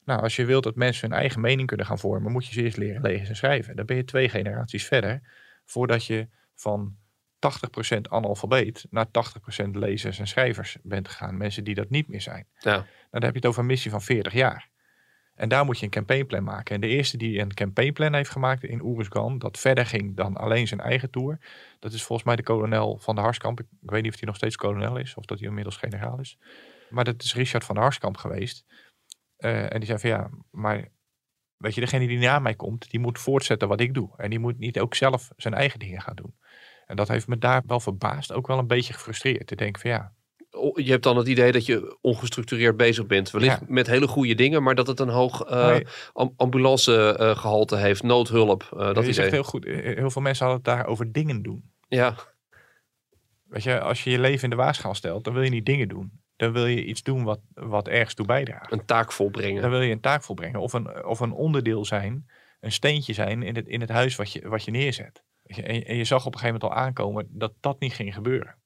Nou, 0.04 0.20
als 0.22 0.36
je 0.36 0.44
wilt 0.44 0.62
dat 0.64 0.74
mensen 0.74 1.08
hun 1.10 1.18
eigen 1.18 1.40
mening 1.40 1.66
kunnen 1.68 1.86
gaan 1.86 1.98
vormen, 1.98 2.32
moet 2.32 2.46
je 2.46 2.52
ze 2.52 2.62
eerst 2.62 2.76
leren 2.76 3.02
lezen 3.02 3.28
en 3.28 3.36
schrijven. 3.36 3.76
Dan 3.76 3.86
ben 3.86 3.96
je 3.96 4.04
twee 4.04 4.28
generaties 4.28 4.86
verder 4.86 5.20
voordat 5.64 6.04
je 6.04 6.28
van 6.54 6.96
80% 7.38 8.00
analfabeet 8.09 8.87
naar 8.90 9.07
80% 9.07 9.71
lezers 9.71 10.18
en 10.18 10.26
schrijvers 10.26 10.76
bent 10.83 11.09
gegaan. 11.09 11.37
Mensen 11.37 11.64
die 11.64 11.75
dat 11.75 11.90
niet 11.90 12.09
meer 12.09 12.21
zijn. 12.21 12.47
Ja. 12.59 12.71
Nou, 12.71 12.85
dan 13.11 13.23
heb 13.23 13.30
je 13.30 13.38
het 13.38 13.47
over 13.47 13.61
een 13.61 13.66
missie 13.66 13.90
van 13.90 14.02
40 14.02 14.33
jaar. 14.33 14.68
En 15.35 15.49
daar 15.49 15.64
moet 15.64 15.78
je 15.78 15.85
een 15.85 15.90
campaignplan 15.90 16.45
maken. 16.45 16.75
En 16.75 16.80
de 16.80 16.87
eerste 16.87 17.16
die 17.16 17.40
een 17.40 17.54
campaignplan 17.54 18.14
heeft 18.14 18.30
gemaakt 18.30 18.64
in 18.64 18.83
Oeruzgan, 18.83 19.38
dat 19.38 19.59
verder 19.59 19.87
ging 19.87 20.16
dan 20.16 20.37
alleen 20.37 20.68
zijn 20.68 20.80
eigen 20.80 21.11
tour, 21.11 21.38
dat 21.78 21.92
is 21.92 22.02
volgens 22.02 22.26
mij 22.26 22.37
de 22.37 22.42
kolonel 22.42 22.99
van 22.99 23.14
de 23.14 23.21
Harskamp. 23.21 23.61
Ik, 23.61 23.66
ik 23.83 23.90
weet 23.90 24.02
niet 24.02 24.12
of 24.12 24.18
hij 24.18 24.28
nog 24.28 24.37
steeds 24.37 24.57
kolonel 24.57 24.97
is 24.97 25.14
of 25.14 25.25
dat 25.25 25.38
hij 25.38 25.49
inmiddels 25.49 25.76
generaal 25.76 26.21
is. 26.21 26.38
Maar 26.90 27.04
dat 27.04 27.23
is 27.23 27.35
Richard 27.35 27.64
van 27.64 27.75
der 27.75 27.85
Harskamp 27.85 28.16
geweest. 28.16 28.64
Eh, 29.37 29.73
en 29.73 29.78
die 29.78 29.87
zei 29.87 29.99
van 29.99 30.11
ja, 30.11 30.30
maar 30.50 30.88
weet 31.57 31.75
je, 31.75 31.80
degene 31.80 32.07
die 32.07 32.18
na 32.18 32.38
mij 32.38 32.54
komt, 32.54 32.90
die 32.90 33.00
moet 33.00 33.18
voortzetten 33.18 33.68
wat 33.68 33.80
ik 33.80 33.95
doe. 33.95 34.11
En 34.16 34.30
die 34.30 34.38
moet 34.38 34.59
niet 34.59 34.80
ook 34.80 34.95
zelf 34.95 35.30
zijn 35.37 35.54
eigen 35.54 35.78
dingen 35.78 36.00
gaan 36.00 36.16
doen. 36.16 36.35
En 36.88 36.97
dat 36.97 37.09
heeft 37.09 37.26
me 37.26 37.38
daar 37.38 37.62
wel 37.66 37.80
verbaasd, 37.80 38.33
ook 38.33 38.47
wel 38.47 38.59
een 38.59 38.66
beetje 38.66 38.92
gefrustreerd. 38.92 39.47
Te 39.47 39.57
denken 39.57 39.80
van 39.80 39.90
ja, 39.90 40.12
je 40.75 40.90
hebt 40.90 41.02
dan 41.02 41.16
het 41.16 41.28
idee 41.28 41.52
dat 41.52 41.66
je 41.66 41.99
ongestructureerd 42.00 42.76
bezig 42.76 43.07
bent. 43.07 43.30
Wellicht 43.30 43.68
met 43.68 43.87
hele 43.87 44.09
goede 44.09 44.35
dingen, 44.35 44.62
maar 44.62 44.75
dat 44.75 44.87
het 44.87 45.00
een 45.00 45.09
hoog 45.09 45.50
uh, 45.50 45.66
nee. 45.66 45.87
ambulancegehalte 46.37 47.75
uh, 47.75 47.80
heeft, 47.80 48.02
noodhulp. 48.02 48.71
Uh, 48.73 48.95
dat 48.95 49.04
is 49.04 49.18
echt 49.18 49.30
heel 49.30 49.42
goed. 49.42 49.64
Heel 49.64 50.11
veel 50.11 50.23
mensen 50.23 50.47
hadden 50.47 50.64
het 50.64 50.76
daar 50.76 50.87
over 50.87 51.12
dingen 51.12 51.42
doen. 51.42 51.73
Ja. 51.88 52.14
Weet 53.45 53.62
je, 53.62 53.80
als 53.80 54.04
je 54.04 54.11
je 54.11 54.18
leven 54.18 54.42
in 54.42 54.50
de 54.50 54.57
waarschaal 54.57 54.95
stelt, 54.95 55.25
dan 55.25 55.35
wil 55.35 55.42
je 55.42 55.50
niet 55.50 55.66
dingen 55.66 55.88
doen. 55.88 56.12
Dan 56.37 56.52
wil 56.52 56.66
je 56.66 56.85
iets 56.85 57.02
doen 57.02 57.25
wat, 57.25 57.40
wat 57.54 57.88
ergens 57.88 58.14
toe 58.14 58.26
bijdraagt. 58.26 58.73
Een 58.73 58.85
taak 58.85 59.12
volbrengen. 59.12 59.62
Dan 59.62 59.71
wil 59.71 59.80
je 59.80 59.92
een 59.92 60.00
taak 60.00 60.23
volbrengen. 60.23 60.61
Of 60.61 60.73
een, 60.73 61.04
of 61.04 61.21
een 61.21 61.33
onderdeel 61.33 61.85
zijn, 61.85 62.30
een 62.61 62.73
steentje 62.73 63.12
zijn 63.12 63.42
in 63.42 63.57
het, 63.57 63.66
in 63.66 63.80
het 63.80 63.90
huis 63.90 64.16
wat 64.16 64.33
je, 64.33 64.49
wat 64.49 64.64
je 64.64 64.71
neerzet. 64.71 65.23
En, 65.48 65.84
en 65.84 65.96
je 65.96 66.04
zag 66.04 66.26
op 66.26 66.34
een 66.34 66.38
gegeven 66.38 66.60
moment 66.60 66.78
al 66.78 66.84
aankomen 66.84 67.26
dat 67.30 67.52
dat 67.60 67.80
niet 67.80 67.92
ging 67.92 68.14
gebeuren. 68.14 68.56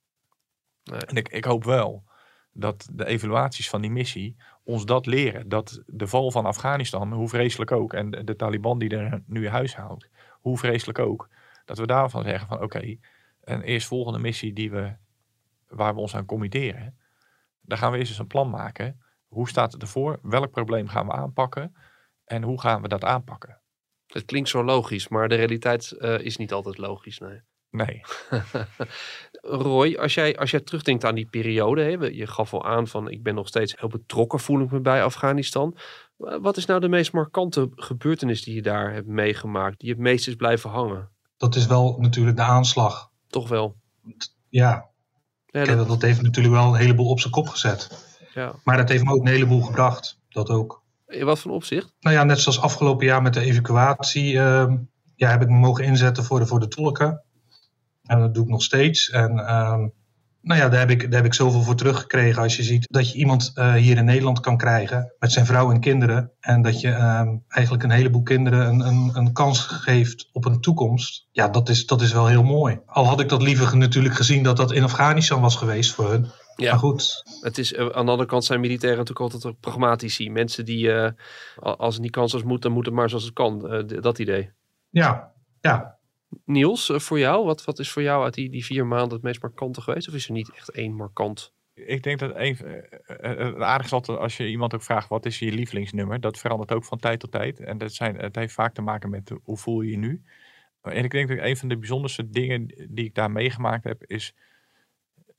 Nee. 0.85 1.01
En 1.01 1.17
ik, 1.17 1.29
ik 1.29 1.45
hoop 1.45 1.65
wel 1.65 2.05
dat 2.53 2.89
de 2.93 3.07
evaluaties 3.07 3.69
van 3.69 3.81
die 3.81 3.91
missie 3.91 4.37
ons 4.65 4.85
dat 4.85 5.07
leren. 5.07 5.49
Dat 5.49 5.83
de 5.87 6.07
val 6.07 6.31
van 6.31 6.47
Afghanistan, 6.47 7.13
hoe 7.13 7.29
vreselijk 7.29 7.73
ook, 7.73 7.93
en 7.93 8.11
de, 8.11 8.25
de 8.25 8.37
Taliban 8.37 8.79
die 8.79 8.97
er 8.97 9.23
nu 9.27 9.49
huis 9.49 9.77
houdt, 9.77 10.09
hoe 10.41 10.59
vreselijk 10.59 10.99
ook, 10.99 11.29
dat 11.65 11.79
we 11.79 11.87
daarvan 11.87 12.25
zeggen 12.25 12.49
van 12.49 12.57
oké, 12.57 12.65
okay, 12.65 13.01
een 13.41 13.63
eerstvolgende 13.63 14.19
missie 14.19 14.53
die 14.53 14.71
we, 14.71 14.97
waar 15.69 15.95
we 15.95 16.01
ons 16.01 16.17
aan 16.17 16.25
committeren, 16.25 16.99
daar 17.61 17.79
gaan 17.79 17.93
we 17.93 17.99
eerst 17.99 18.11
eens 18.11 18.19
een 18.19 18.27
plan 18.27 18.51
maken. 18.51 19.01
Hoe 19.29 19.49
staat 19.49 19.73
het 19.73 19.83
ervoor? 19.83 20.19
Welk 20.23 20.51
probleem 20.51 20.89
gaan 20.89 21.07
we 21.07 21.13
aanpakken? 21.13 21.77
En 22.25 22.43
hoe 22.43 22.61
gaan 22.61 22.83
we 22.83 22.89
dat 22.89 23.05
aanpakken? 23.05 23.62
Het 24.13 24.25
klinkt 24.25 24.49
zo 24.49 24.65
logisch, 24.65 25.09
maar 25.09 25.29
de 25.29 25.35
realiteit 25.35 25.95
uh, 25.99 26.19
is 26.19 26.37
niet 26.37 26.53
altijd 26.53 26.79
logisch. 26.79 27.19
Nee. 27.19 27.41
Nee. 27.73 28.01
Roy, 29.65 29.95
als 29.95 30.15
jij, 30.15 30.39
als 30.39 30.51
jij 30.51 30.61
terugdenkt 30.61 31.05
aan 31.05 31.15
die 31.15 31.27
periode, 31.31 31.83
hè, 31.83 31.89
je 32.07 32.27
gaf 32.27 32.55
al 32.55 32.65
aan 32.65 32.87
van 32.87 33.11
ik 33.11 33.23
ben 33.23 33.35
nog 33.35 33.49
steeds 33.49 33.75
heel 33.79 33.89
betrokken, 33.89 34.41
voel 34.41 34.61
ik 34.61 34.71
me 34.71 34.81
bij 34.81 35.05
Afghanistan. 35.05 35.77
Wat 36.17 36.57
is 36.57 36.67
nou 36.67 36.81
de 36.81 36.89
meest 36.89 37.13
markante 37.13 37.71
gebeurtenis 37.75 38.43
die 38.43 38.55
je 38.55 38.63
daar 38.63 38.93
hebt 38.93 39.07
meegemaakt, 39.07 39.81
die 39.81 39.91
het 39.91 39.99
meest 39.99 40.29
is 40.29 40.35
blijven 40.35 40.71
hangen? 40.71 41.11
Dat 41.37 41.55
is 41.55 41.67
wel 41.67 41.97
natuurlijk 41.99 42.37
de 42.37 42.43
aanslag. 42.43 43.11
Toch 43.29 43.49
wel? 43.49 43.77
Ja. 44.49 44.89
ja 45.47 45.65
dat... 45.65 45.89
dat 45.89 46.03
heeft 46.03 46.23
natuurlijk 46.23 46.55
wel 46.55 46.67
een 46.67 46.81
heleboel 46.81 47.09
op 47.09 47.21
zijn 47.21 47.33
kop 47.33 47.49
gezet. 47.49 48.11
Ja. 48.35 48.55
Maar 48.65 48.77
dat 48.77 48.89
heeft 48.89 49.05
me 49.05 49.13
ook 49.13 49.21
een 49.21 49.33
heleboel 49.33 49.61
gebracht. 49.61 50.19
Dat 50.29 50.51
ook. 50.51 50.82
In 51.13 51.25
wat 51.25 51.39
voor 51.39 51.53
opzicht? 51.53 51.95
Nou 52.01 52.17
ja, 52.17 52.25
net 52.25 52.41
zoals 52.41 52.61
afgelopen 52.61 53.07
jaar 53.07 53.23
met 53.23 53.35
de 53.35 53.41
evacuatie. 53.41 54.33
Uh, 54.33 54.73
ja, 55.15 55.31
heb 55.31 55.43
ik 55.43 55.49
me 55.49 55.59
mogen 55.59 55.85
inzetten 55.85 56.25
voor 56.25 56.39
de, 56.39 56.47
voor 56.47 56.61
de 56.61 56.69
tolken. 56.69 57.23
En 58.03 58.19
dat 58.19 58.35
doe 58.35 58.45
ik 58.45 58.51
nog 58.51 58.63
steeds. 58.63 59.11
En 59.11 59.55
um, 59.55 59.93
nou 60.43 60.61
ja, 60.61 60.69
daar 60.69 60.81
heb, 60.81 60.91
ik, 60.91 61.01
daar 61.01 61.13
heb 61.13 61.25
ik 61.25 61.35
zoveel 61.35 61.63
voor 61.63 61.75
teruggekregen. 61.75 62.43
Als 62.43 62.57
je 62.57 62.63
ziet 62.63 62.87
dat 62.91 63.13
je 63.13 63.19
iemand 63.19 63.53
uh, 63.55 63.75
hier 63.75 63.97
in 63.97 64.05
Nederland 64.05 64.41
kan 64.41 64.57
krijgen 64.57 65.15
met 65.19 65.33
zijn 65.33 65.47
vrouw 65.47 65.71
en 65.71 65.81
kinderen. 65.81 66.31
En 66.41 66.63
dat 66.63 66.81
je 66.81 66.89
um, 66.89 67.45
eigenlijk 67.49 67.85
een 67.85 67.91
heleboel 67.91 68.23
kinderen 68.23 68.67
een, 68.69 68.81
een, 68.81 69.11
een, 69.15 69.33
kans 69.33 69.61
geeft 69.61 70.29
op 70.33 70.45
een 70.45 70.61
toekomst. 70.61 71.29
Ja, 71.31 71.49
dat 71.49 71.69
is, 71.69 71.87
dat 71.87 72.03
is 72.03 72.13
wel 72.13 72.27
heel 72.27 72.43
mooi. 72.43 72.81
Al 72.87 73.07
had 73.07 73.21
ik 73.21 73.29
dat 73.29 73.43
liever 73.43 73.77
natuurlijk 73.77 74.15
gezien 74.15 74.43
dat 74.43 74.57
dat 74.57 74.73
in 74.73 74.85
Afghanistan 74.85 75.41
was 75.41 75.57
geweest 75.57 75.93
voor 75.93 76.11
hun. 76.11 76.27
Ja, 76.57 76.71
maar 76.71 76.79
goed. 76.79 77.23
Het 77.41 77.59
is, 77.59 77.77
aan 77.77 77.87
de 77.87 78.11
andere 78.11 78.27
kant 78.27 78.45
zijn 78.45 78.61
militairen 78.61 78.99
natuurlijk 78.99 79.35
altijd 79.35 79.61
pragmatici. 79.61 80.31
Mensen 80.31 80.65
die, 80.65 80.87
uh, 80.87 81.11
als 81.57 81.95
het 81.95 82.03
niet 82.03 82.13
kansloos 82.13 82.43
moet, 82.43 82.63
dan 82.63 82.73
moet 82.73 82.87
het 82.87 82.95
maar 82.95 83.09
zoals 83.09 83.25
het 83.25 83.33
kan. 83.33 83.75
Uh, 83.75 84.03
dat 84.03 84.19
idee. 84.19 84.51
Ja, 84.91 85.33
ja. 85.61 85.99
Niels, 86.45 86.91
eh, 86.91 86.99
voor 86.99 87.19
jou, 87.19 87.45
wat, 87.45 87.65
wat 87.65 87.79
is 87.79 87.91
voor 87.91 88.03
jou 88.03 88.25
uit 88.25 88.35
die, 88.35 88.51
die 88.51 88.65
vier 88.65 88.87
maanden 88.87 89.13
het 89.13 89.23
meest 89.23 89.43
markante 89.43 89.81
geweest? 89.81 90.09
Of 90.09 90.15
is 90.15 90.27
er 90.27 90.33
niet 90.33 90.53
echt 90.55 90.71
één 90.71 90.95
markant? 90.95 91.53
Ik 91.75 92.03
denk 92.03 92.19
dat 92.19 92.33
een, 92.35 92.57
het 93.07 93.61
aardig 93.61 93.87
is 93.87 93.93
altijd 93.93 94.19
als 94.19 94.37
je 94.37 94.49
iemand 94.49 94.75
ook 94.75 94.83
vraagt 94.83 95.09
wat 95.09 95.27
is 95.27 95.39
je 95.39 95.53
lievelingsnummer. 95.53 96.21
Dat 96.21 96.39
verandert 96.39 96.73
ook 96.73 96.85
van 96.85 96.99
tijd 96.99 97.21
tot 97.21 97.33
tijd. 97.33 97.61
En 97.61 97.79
dat 97.79 97.93
zijn, 97.93 98.17
het 98.17 98.37
heeft 98.37 98.55
vaak 98.55 98.75
te 98.75 98.83
maken 98.83 99.11
met 99.11 99.33
hoe 99.43 99.57
voel 99.57 99.81
je 99.81 99.91
je 99.91 99.97
nu. 99.97 100.23
En 100.83 101.05
ik 101.05 101.11
denk 101.11 101.29
dat 101.29 101.39
een 101.39 101.57
van 101.57 101.69
de 101.69 101.79
bijzonderste 101.79 102.31
dingen 102.31 102.87
die 102.89 103.05
ik 103.05 103.15
daar 103.15 103.31
meegemaakt 103.31 103.85
heb 103.85 104.05
is... 104.07 104.35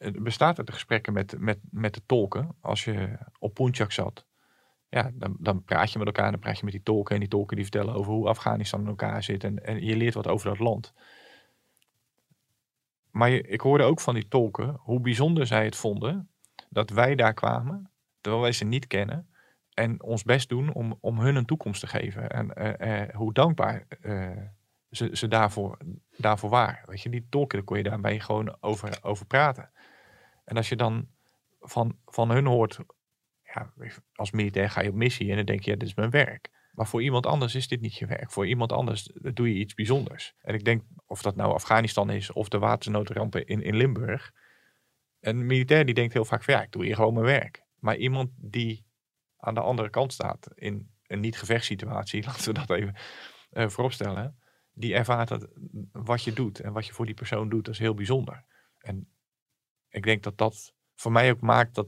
Het 0.04 0.24
bestaat 0.24 0.58
uit 0.58 0.68
de 0.68 0.74
gesprekken 0.74 1.14
met, 1.14 1.40
met, 1.40 1.60
met 1.72 1.94
de 1.94 2.02
tolken. 2.06 2.56
Als 2.62 2.84
je 2.84 3.18
op 3.40 3.54
Punjak 3.54 3.92
zat, 3.92 4.26
ja, 4.90 5.12
dan, 5.14 5.36
dan 5.40 5.64
praat 5.64 5.92
je 5.92 5.98
met 5.98 6.08
elkaar 6.08 6.32
dan 6.32 6.40
praat 6.40 6.58
je 6.58 6.64
met 6.64 6.74
die 6.74 6.84
tolken. 6.84 7.14
En 7.14 7.20
die 7.20 7.30
tolken 7.30 7.56
die 7.56 7.66
vertellen 7.66 7.94
over 7.94 8.14
hoe 8.14 8.28
Afghanistan 8.28 8.82
in 8.82 8.88
elkaar 8.88 9.24
zit. 9.24 9.44
En, 9.44 9.66
en 9.66 9.86
je 9.86 9.96
leert 9.96 10.14
wat 10.14 10.28
over 10.28 10.50
dat 10.50 10.60
land. 10.60 10.94
Maar 13.12 13.32
ik 13.32 13.62
hoorde 13.62 13.84
ook 13.84 14.00
van 14.00 14.14
die 14.14 14.28
tolken 14.28 14.78
hoe 14.80 15.00
bijzonder 15.00 15.48
zij 15.48 15.66
het 15.66 15.76
vonden 15.76 16.30
dat 16.70 16.90
wij 16.90 17.16
daar 17.16 17.34
kwamen, 17.34 17.90
terwijl 18.22 18.44
wij 18.44 18.52
ze 18.52 18.66
niet 18.66 18.88
kennen. 18.88 19.28
En 19.74 20.04
ons 20.04 20.24
best 20.24 20.50
doen 20.50 20.74
om, 20.74 20.98
om 21.00 21.20
hun 21.20 21.36
een 21.36 21.46
toekomst 21.46 21.80
te 21.80 21.88
geven. 21.88 22.30
En 22.30 22.52
uh, 22.58 23.02
uh, 23.02 23.16
hoe 23.16 23.34
dankbaar 23.34 23.88
ze, 24.96 25.10
ze 25.12 25.28
daarvoor, 25.28 25.78
daarvoor 26.18 26.50
waren. 26.50 26.90
Weet 26.90 27.02
je, 27.02 27.10
die 27.10 27.28
tolken, 27.30 27.58
daar 27.58 27.68
kon 27.68 27.78
je 27.78 27.84
daarmee 27.84 28.20
gewoon 28.20 28.58
over, 28.60 28.98
over 29.02 29.26
praten. 29.26 29.70
En 30.44 30.58
als 30.58 30.70
je 30.70 30.76
dan 30.76 31.08
van, 31.60 31.98
van 32.06 32.32
hun 32.32 32.46
hoort 32.46 32.80
ja, 33.54 33.74
als 34.16 34.32
militair 34.32 34.70
ga 34.70 34.82
je 34.82 34.90
op 34.90 34.96
missie 34.96 35.30
en 35.30 35.36
dan 35.36 35.46
denk 35.46 35.64
je, 35.64 35.72
ja, 35.72 35.78
dit 35.78 35.88
is 35.88 35.96
mijn 35.96 36.10
werk. 36.10 36.52
Maar 36.72 36.88
voor 36.88 37.04
iemand 37.04 37.26
anders 37.26 37.56
is 37.56 37.68
dit 37.68 37.82
niet 37.82 37.96
je 37.96 38.06
werk. 38.06 38.32
Voor 38.32 38.48
iemand 38.48 38.72
anders 38.72 39.12
doe 39.14 39.54
je 39.54 39.60
iets 39.60 39.74
bijzonders. 39.74 40.34
En 40.42 40.54
ik 40.54 40.66
denk, 40.66 40.84
of 41.06 41.22
dat 41.22 41.36
nou 41.36 41.54
Afghanistan 41.54 42.10
is 42.10 42.32
of 42.32 42.50
de 42.50 42.60
watersnoodrampen 42.60 43.46
in, 43.46 43.62
in 43.62 43.76
Limburg. 43.76 44.32
Een 45.20 45.46
militair 45.46 45.86
die 45.86 45.94
denkt 45.94 46.14
heel 46.14 46.26
vaak 46.26 46.44
van 46.44 46.54
ja, 46.54 46.62
ik 46.62 46.72
doe 46.72 46.86
hier 46.86 46.96
gewoon 46.96 47.14
mijn 47.14 47.26
werk. 47.26 47.64
Maar 47.80 47.96
iemand 47.96 48.30
die 48.36 48.86
aan 49.38 49.54
de 49.54 49.62
andere 49.62 49.90
kant 49.90 50.14
staat 50.14 50.48
in 50.56 50.92
een 51.08 51.20
niet-gevechtssituatie, 51.20 52.24
laten 52.28 52.54
we 52.54 52.66
dat 52.66 52.70
even 52.70 52.96
uh, 53.52 53.70
vooropstellen. 53.70 54.38
Die 54.74 54.94
ervaart 54.94 55.28
dat 55.28 55.48
wat 55.92 56.24
je 56.24 56.34
doet 56.34 56.60
en 56.60 56.74
wat 56.74 56.86
je 56.86 56.94
voor 56.94 57.06
die 57.06 57.16
persoon 57.16 57.50
doet, 57.50 57.66
dat 57.66 57.74
is 57.74 57.80
heel 57.80 57.94
bijzonder. 57.94 58.44
En 58.80 59.08
ik 59.94 60.04
denk 60.04 60.24
dat 60.24 60.38
dat 60.38 60.74
voor 60.96 61.12
mij 61.12 61.32
ook 61.32 61.42
maakt 61.42 61.76
dat 61.76 61.88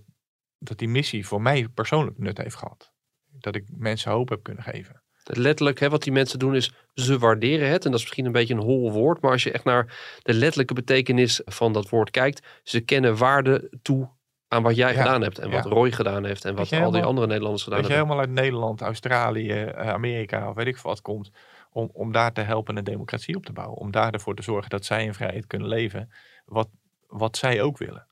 dat 0.57 0.77
die 0.77 0.87
missie 0.87 1.27
voor 1.27 1.41
mij 1.41 1.67
persoonlijk 1.67 2.17
nut 2.17 2.37
heeft 2.37 2.55
gehad. 2.55 2.91
Dat 3.39 3.55
ik 3.55 3.65
mensen 3.77 4.11
hoop 4.11 4.29
heb 4.29 4.43
kunnen 4.43 4.63
geven. 4.63 5.03
Letterlijk, 5.23 5.79
hè, 5.79 5.89
wat 5.89 6.03
die 6.03 6.13
mensen 6.13 6.39
doen 6.39 6.55
is, 6.55 6.73
ze 6.93 7.19
waarderen 7.19 7.69
het. 7.69 7.85
En 7.85 7.91
dat 7.91 7.99
is 7.99 8.05
misschien 8.05 8.25
een 8.25 8.31
beetje 8.31 8.53
een 8.53 8.61
hol 8.61 8.91
woord. 8.91 9.21
Maar 9.21 9.31
als 9.31 9.43
je 9.43 9.51
echt 9.51 9.63
naar 9.63 10.17
de 10.21 10.33
letterlijke 10.33 10.73
betekenis 10.73 11.41
van 11.45 11.73
dat 11.73 11.89
woord 11.89 12.11
kijkt. 12.11 12.47
Ze 12.63 12.79
kennen 12.79 13.17
waarde 13.17 13.71
toe 13.81 14.09
aan 14.47 14.63
wat 14.63 14.75
jij 14.75 14.95
gedaan 14.95 15.21
hebt. 15.21 15.39
En 15.39 15.51
wat 15.51 15.65
Roy 15.65 15.91
gedaan 15.91 16.25
heeft. 16.25 16.45
En 16.45 16.55
wat 16.55 16.73
al 16.73 16.91
die 16.91 17.03
andere 17.03 17.27
Nederlanders 17.27 17.63
gedaan 17.63 17.79
hebben. 17.79 17.97
Dat 17.97 18.07
je 18.07 18.13
helemaal 18.13 18.19
uit 18.19 18.45
Nederland, 18.45 18.81
Australië, 18.81 19.51
eh, 19.51 19.89
Amerika 19.89 20.49
of 20.49 20.55
weet 20.55 20.67
ik 20.67 20.77
wat 20.77 21.01
komt. 21.01 21.31
Om, 21.71 21.89
om 21.93 22.11
daar 22.11 22.33
te 22.33 22.41
helpen 22.41 22.77
een 22.77 22.83
democratie 22.83 23.35
op 23.35 23.45
te 23.45 23.53
bouwen. 23.53 23.77
Om 23.77 23.91
daar 23.91 24.13
ervoor 24.13 24.35
te 24.35 24.43
zorgen 24.43 24.69
dat 24.69 24.85
zij 24.85 25.03
in 25.03 25.13
vrijheid 25.13 25.47
kunnen 25.47 25.67
leven. 25.67 26.11
Wat, 26.45 26.69
wat 27.17 27.38
zij 27.38 27.62
ook 27.62 27.78
willen. 27.78 28.08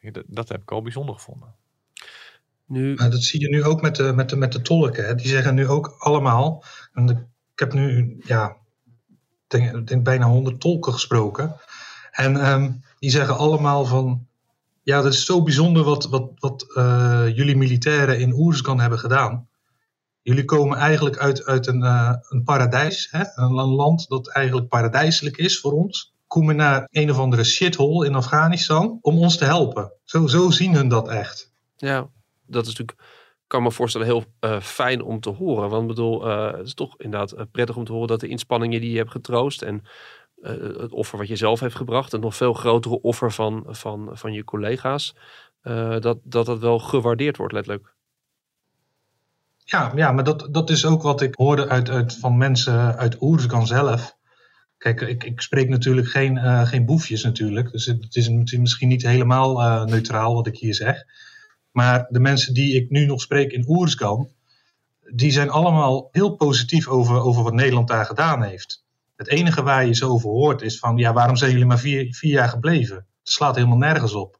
Dat, 0.00 0.24
dat 0.26 0.48
heb 0.48 0.62
ik 0.62 0.70
al 0.70 0.82
bijzonder 0.82 1.14
gevonden. 1.14 1.54
Nu... 2.66 2.94
Maar 2.94 3.10
dat 3.10 3.22
zie 3.22 3.40
je 3.40 3.48
nu 3.48 3.64
ook 3.64 3.80
met 3.82 3.96
de, 3.96 4.12
met 4.12 4.28
de, 4.28 4.36
met 4.36 4.52
de 4.52 4.62
tolken. 4.62 5.06
Hè. 5.06 5.14
Die 5.14 5.28
zeggen 5.28 5.54
nu 5.54 5.68
ook 5.68 5.94
allemaal. 5.98 6.64
En 6.92 7.08
ik 7.52 7.58
heb 7.58 7.72
nu 7.72 8.20
ja, 8.24 8.56
denk, 9.46 9.88
denk 9.88 10.04
bijna 10.04 10.26
honderd 10.26 10.60
tolken 10.60 10.92
gesproken. 10.92 11.56
En 12.10 12.50
um, 12.52 12.84
die 12.98 13.10
zeggen 13.10 13.36
allemaal 13.36 13.84
van. 13.84 14.28
Ja, 14.82 15.02
dat 15.02 15.12
is 15.12 15.24
zo 15.24 15.42
bijzonder 15.42 15.84
wat, 15.84 16.04
wat, 16.04 16.30
wat 16.38 16.66
uh, 16.76 17.28
jullie 17.34 17.56
militairen 17.56 18.18
in 18.18 18.32
Oerskan 18.32 18.80
hebben 18.80 18.98
gedaan. 18.98 19.48
Jullie 20.22 20.44
komen 20.44 20.78
eigenlijk 20.78 21.18
uit, 21.18 21.44
uit 21.44 21.66
een, 21.66 21.82
uh, 21.82 22.14
een 22.28 22.42
paradijs. 22.42 23.08
Hè? 23.10 23.24
Een 23.34 23.52
land 23.52 24.08
dat 24.08 24.28
eigenlijk 24.28 24.68
paradijselijk 24.68 25.36
is 25.36 25.60
voor 25.60 25.72
ons 25.72 26.14
komen 26.30 26.56
naar 26.56 26.88
een 26.90 27.10
of 27.10 27.18
andere 27.18 27.44
shithole 27.44 28.06
in 28.06 28.14
Afghanistan 28.14 28.98
om 29.00 29.18
ons 29.18 29.36
te 29.36 29.44
helpen. 29.44 29.92
Zo, 30.04 30.26
zo 30.26 30.50
zien 30.50 30.74
hun 30.74 30.88
dat 30.88 31.08
echt. 31.08 31.52
Ja, 31.76 32.08
dat 32.46 32.62
is 32.62 32.68
natuurlijk, 32.68 32.98
kan 33.46 33.62
me 33.62 33.70
voorstellen, 33.70 34.06
heel 34.06 34.24
uh, 34.40 34.60
fijn 34.60 35.02
om 35.02 35.20
te 35.20 35.30
horen. 35.30 35.68
Want 35.68 35.82
ik 35.82 35.88
bedoel, 35.88 36.28
uh, 36.28 36.52
het 36.52 36.66
is 36.66 36.74
toch 36.74 36.94
inderdaad 36.98 37.32
uh, 37.32 37.40
prettig 37.52 37.76
om 37.76 37.84
te 37.84 37.92
horen 37.92 38.08
dat 38.08 38.20
de 38.20 38.28
inspanningen 38.28 38.80
die 38.80 38.90
je 38.90 38.96
hebt 38.96 39.10
getroost 39.10 39.62
en 39.62 39.82
het 40.42 40.92
offer 40.92 41.18
wat 41.18 41.28
je 41.28 41.36
zelf 41.36 41.60
heeft 41.60 41.76
gebracht, 41.76 42.12
een 42.12 42.20
nog 42.20 42.36
veel 42.36 42.52
grotere 42.52 43.00
offer 43.00 43.32
van, 43.32 43.64
van, 43.68 44.08
van 44.12 44.32
je 44.32 44.44
collega's, 44.44 45.14
dat, 45.98 46.18
dat 46.22 46.46
dat 46.46 46.58
wel 46.58 46.78
gewaardeerd 46.78 47.36
wordt, 47.36 47.52
letterlijk. 47.52 47.94
Ja, 49.56 49.92
ja 49.94 50.12
maar 50.12 50.24
dat, 50.24 50.48
dat 50.50 50.70
is 50.70 50.86
ook 50.86 51.02
wat 51.02 51.20
ik 51.20 51.34
hoorde 51.34 51.68
uit, 51.68 51.90
uit, 51.90 52.18
van 52.18 52.38
mensen 52.38 52.96
uit 52.96 53.16
Oerskan 53.20 53.66
zelf. 53.66 54.18
Kijk, 54.80 55.00
ik, 55.00 55.24
ik 55.24 55.40
spreek 55.40 55.68
natuurlijk 55.68 56.08
geen, 56.08 56.36
uh, 56.36 56.66
geen 56.66 56.84
boefjes 56.84 57.22
natuurlijk. 57.22 57.72
Dus 57.72 57.86
het, 57.86 58.16
is 58.16 58.28
misschien 58.58 58.88
niet 58.88 59.02
helemaal 59.02 59.60
uh, 59.60 59.84
neutraal 59.84 60.34
wat 60.34 60.46
ik 60.46 60.58
hier 60.58 60.74
zeg. 60.74 61.04
Maar 61.70 62.06
de 62.08 62.20
mensen 62.20 62.54
die 62.54 62.74
ik 62.74 62.90
nu 62.90 63.06
nog 63.06 63.20
spreek 63.20 63.52
in 63.52 63.64
Oerskan, 63.68 64.28
die 65.14 65.30
zijn 65.30 65.50
allemaal 65.50 66.08
heel 66.12 66.34
positief 66.34 66.88
over, 66.88 67.20
over 67.20 67.42
wat 67.42 67.52
Nederland 67.52 67.88
daar 67.88 68.04
gedaan 68.04 68.42
heeft. 68.42 68.84
Het 69.16 69.28
enige 69.28 69.62
waar 69.62 69.86
je 69.86 69.94
zo 69.94 70.08
over 70.08 70.30
hoort 70.30 70.62
is 70.62 70.78
van, 70.78 70.96
ja, 70.96 71.12
waarom 71.12 71.36
zijn 71.36 71.50
jullie 71.50 71.66
maar 71.66 71.78
vier, 71.78 72.14
vier 72.14 72.32
jaar 72.32 72.48
gebleven? 72.48 72.96
Het 72.96 73.06
slaat 73.22 73.54
helemaal 73.54 73.78
nergens 73.78 74.14
op. 74.14 74.38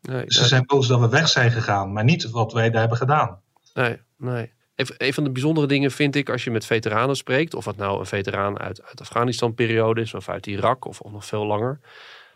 Nee, 0.00 0.24
Ze 0.26 0.44
zijn 0.44 0.66
boos 0.66 0.86
dat 0.86 1.00
we 1.00 1.08
weg 1.08 1.28
zijn 1.28 1.50
gegaan, 1.50 1.92
maar 1.92 2.04
niet 2.04 2.30
wat 2.30 2.52
wij 2.52 2.70
daar 2.70 2.80
hebben 2.80 2.98
gedaan. 2.98 3.40
nee, 3.74 4.00
nee. 4.16 4.52
Een, 4.74 5.12
van 5.12 5.24
de 5.24 5.30
bijzondere 5.30 5.66
dingen 5.66 5.90
vind 5.90 6.16
ik 6.16 6.30
als 6.30 6.44
je 6.44 6.50
met 6.50 6.66
veteranen 6.66 7.16
spreekt, 7.16 7.54
of 7.54 7.64
het 7.64 7.76
nou 7.76 7.98
een 7.98 8.06
veteraan 8.06 8.58
uit, 8.58 8.82
uit 8.82 9.00
Afghanistan-periode 9.00 10.00
is, 10.00 10.14
of 10.14 10.28
uit 10.28 10.46
Irak, 10.46 10.84
of, 10.84 11.00
of 11.00 11.12
nog 11.12 11.26
veel 11.26 11.46
langer, 11.46 11.80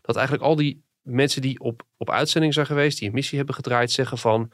dat 0.02 0.16
eigenlijk 0.16 0.46
al 0.46 0.56
die 0.56 0.84
mensen 1.02 1.42
die 1.42 1.60
op, 1.60 1.82
op 1.96 2.10
uitzending 2.10 2.54
zijn 2.54 2.66
geweest, 2.66 2.98
die 2.98 3.08
een 3.08 3.14
missie 3.14 3.36
hebben 3.36 3.54
gedraaid, 3.54 3.90
zeggen 3.90 4.18
van 4.18 4.52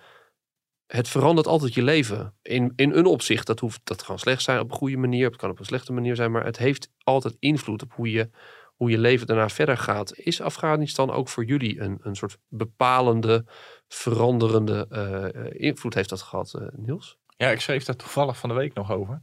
het 0.87 1.09
verandert 1.09 1.47
altijd 1.47 1.75
je 1.75 1.83
leven. 1.83 2.35
In, 2.43 2.73
in 2.77 2.93
een 2.93 3.07
opzicht, 3.07 3.47
dat, 3.47 3.61
hoeft, 3.61 3.81
dat 3.85 4.05
kan 4.05 4.19
slecht 4.19 4.43
zijn 4.43 4.61
op 4.61 4.71
een 4.71 4.77
goede 4.77 4.97
manier, 4.97 5.27
het 5.27 5.37
kan 5.37 5.51
op 5.51 5.59
een 5.59 5.65
slechte 5.65 5.93
manier 5.93 6.17
zijn, 6.17 6.31
maar 6.31 6.45
het 6.45 6.59
heeft 6.59 6.91
altijd 6.99 7.37
invloed 7.39 7.83
op 7.83 7.93
hoe 7.93 8.11
je, 8.11 8.31
hoe 8.75 8.91
je 8.91 8.99
leven 8.99 9.27
daarna 9.27 9.49
verder 9.49 9.79
gaat. 9.79 10.19
Is 10.19 10.41
Afghanistan 10.41 11.11
ook 11.11 11.29
voor 11.29 11.45
jullie 11.45 11.81
een, 11.81 11.99
een 12.03 12.17
soort 12.17 12.39
bepalende, 12.49 13.45
veranderende 13.89 14.87
eh, 14.91 15.69
invloed 15.69 15.95
heeft 15.95 16.09
dat 16.09 16.23
gehad, 16.23 16.55
eh, 16.55 16.67
Niels? 16.73 17.19
Ja, 17.43 17.51
ik 17.51 17.61
schreef 17.61 17.85
daar 17.85 17.97
toevallig 17.97 18.39
van 18.39 18.49
de 18.49 18.55
week 18.55 18.75
nog 18.75 18.91
over. 18.91 19.23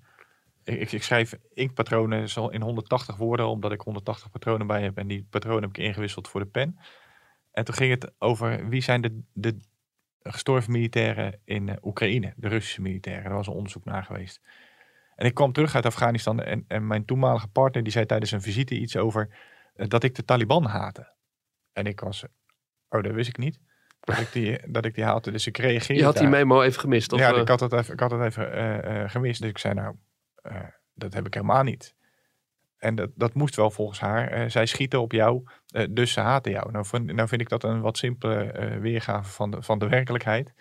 Ik, 0.64 0.80
ik, 0.80 0.92
ik 0.92 1.04
schrijf 1.04 1.36
inkpatronen 1.54 2.52
in 2.52 2.62
180 2.62 3.16
woorden, 3.16 3.48
omdat 3.48 3.72
ik 3.72 3.82
180 3.82 4.30
patronen 4.30 4.68
bij 4.68 4.82
heb. 4.82 4.98
En 4.98 5.08
die 5.08 5.28
patronen 5.30 5.62
heb 5.62 5.70
ik 5.70 5.78
ingewisseld 5.78 6.28
voor 6.28 6.40
de 6.40 6.48
pen. 6.48 6.80
En 7.52 7.66
toen 7.66 7.76
ging 7.76 7.92
het 7.92 8.12
over 8.18 8.70
wie 8.70 8.82
zijn 8.82 9.02
de, 9.02 9.22
de 9.34 9.58
gestorven 10.22 10.72
militairen 10.72 11.42
in 11.46 11.78
Oekraïne, 11.82 12.34
de 12.36 12.48
Russische 12.48 12.82
militairen. 12.82 13.24
Daar 13.24 13.34
was 13.34 13.48
een 13.48 13.54
onderzoek 13.54 13.86
naar 13.86 14.04
geweest. 14.04 14.42
En 15.16 15.26
ik 15.26 15.34
kwam 15.34 15.52
terug 15.52 15.76
uit 15.76 15.86
Afghanistan 15.86 16.40
en, 16.40 16.66
en 16.68 16.88
mijn 16.88 17.06
toenmalige 17.06 17.48
partner 17.48 17.84
die 17.84 17.92
zei 17.92 18.06
tijdens 18.06 18.32
een 18.32 18.42
visite 18.42 18.76
iets 18.76 18.98
over 18.98 19.38
eh, 19.74 19.88
dat 19.88 20.04
ik 20.04 20.16
de 20.16 20.26
Taliban 20.26 20.66
haatte. 20.66 21.14
En 21.74 21.86
ik 21.86 22.00
was, 22.00 22.24
oh 22.90 23.04
dat 23.04 23.14
wist 23.14 23.30
ik 23.30 23.38
niet, 23.38 23.60
dat 24.00 24.20
ik 24.20 24.32
die, 24.32 24.60
dat 24.66 24.86
ik 24.86 24.96
die 24.96 25.04
haatte. 25.04 25.32
Dus 25.32 25.48
ik 25.48 25.58
reageerde 25.58 25.94
Je 25.94 26.04
had 26.04 26.14
die 26.14 26.22
daar. 26.22 26.32
memo 26.32 26.62
even 26.62 26.80
gemist, 26.80 27.14
of, 27.14 27.20
ja, 27.20 27.34
eh? 27.34 27.42
ik 27.42 27.48
had 27.48 27.60
het 27.60 27.74
even, 27.74 27.94
ik 27.94 28.00
had 28.00 28.12
het 28.12 28.22
even 28.22 28.52
eh, 28.52 29.02
eh, 29.04 29.10
gemist. 29.10 29.42
Dus 29.42 29.50
ik 29.50 29.58
zei 29.58 29.74
nou, 29.74 29.96
dat 30.94 31.14
heb 31.14 31.26
ik 31.26 31.34
helemaal 31.34 31.64
niet. 31.64 31.96
En 32.78 32.96
dat, 32.96 33.10
dat 33.16 33.34
moest 33.34 33.56
wel 33.56 33.72
volgens 33.72 34.00
haar. 34.00 34.52
Zij 34.52 34.66
schieten 34.66 35.02
op 35.02 35.12
jou, 35.12 35.44
dus 35.90 36.14
ze 36.14 36.20
haten 36.20 36.52
jou. 36.52 36.72
Nou 36.72 36.86
vind, 36.86 37.14
nou 37.14 37.28
vind 37.28 37.42
ik 37.42 37.50
dat 37.50 37.64
een 37.64 37.82
wat 37.82 37.98
simpele 37.98 38.78
weergave 38.82 39.32
van 39.32 39.52
de, 39.52 39.62
van 39.62 39.80
de 39.80 39.88
werkelijkheid. 39.88 40.54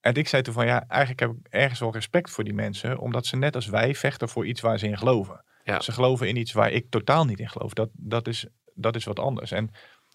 En 0.00 0.14
ik 0.14 0.28
zei 0.28 0.42
toen 0.42 0.54
van 0.54 0.66
ja, 0.66 0.84
eigenlijk 0.88 1.20
heb 1.20 1.30
ik 1.30 1.46
ergens 1.50 1.80
wel 1.80 1.92
respect 1.92 2.30
voor 2.30 2.44
die 2.44 2.54
mensen. 2.54 2.98
Omdat 2.98 3.26
ze 3.26 3.36
net 3.36 3.54
als 3.54 3.66
wij 3.66 3.94
vechten 3.94 4.28
voor 4.28 4.46
iets 4.46 4.60
waar 4.60 4.78
ze 4.78 4.86
in 4.86 4.98
geloven. 4.98 5.44
Ja. 5.64 5.80
Ze 5.80 5.92
geloven 5.92 6.28
in 6.28 6.36
iets 6.36 6.52
waar 6.52 6.70
ik 6.70 6.90
totaal 6.90 7.24
niet 7.24 7.38
in 7.38 7.48
geloof. 7.48 7.72
Dat, 7.72 7.90
dat, 7.92 8.28
is, 8.28 8.46
dat 8.74 8.96
is 8.96 9.04
wat 9.04 9.18
anders. 9.18 9.50
En 9.50 9.70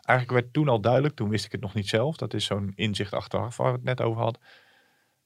eigenlijk 0.06 0.40
werd 0.40 0.54
toen 0.54 0.70
al 0.70 0.82
duidelijk, 0.82 1.16
toen 1.16 1.30
wist 1.30 1.46
ik 1.46 1.52
het 1.52 1.62
nog 1.62 1.74
niet 1.74 1.88
zelf. 1.88 2.18
Dat 2.18 2.34
is 2.34 2.46
zo'n 2.46 2.72
inzicht 2.76 3.14
achteraf 3.14 3.58
waar 3.58 3.72
we 3.72 3.76
het 3.76 3.84
net 3.84 4.02
over 4.02 4.22
hadden. 4.22 4.42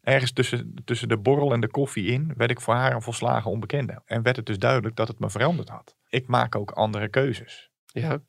Ergens 0.02 0.32
tussen, 0.32 0.74
tussen 0.86 1.08
de 1.08 1.18
borrel 1.18 1.54
en 1.54 1.60
de 1.60 1.68
koffie 1.68 2.06
in 2.06 2.34
werd 2.38 2.52
ik 2.52 2.62
voor 2.62 2.74
haar 2.74 2.94
een 2.94 3.02
volslagen 3.02 3.52
onbekende. 3.52 4.02
En 4.06 4.22
werd 4.22 4.36
het 4.36 4.46
dus 4.46 4.60
duidelijk 4.60 4.96
dat 4.96 5.08
het 5.08 5.20
me 5.20 5.30
veranderd 5.30 5.70
had. 5.70 5.96
Ik 6.10 6.28
maak 6.28 6.56
ook 6.56 6.72
andere 6.72 7.10
keuzes. 7.10 7.70
Ja, 7.86 8.20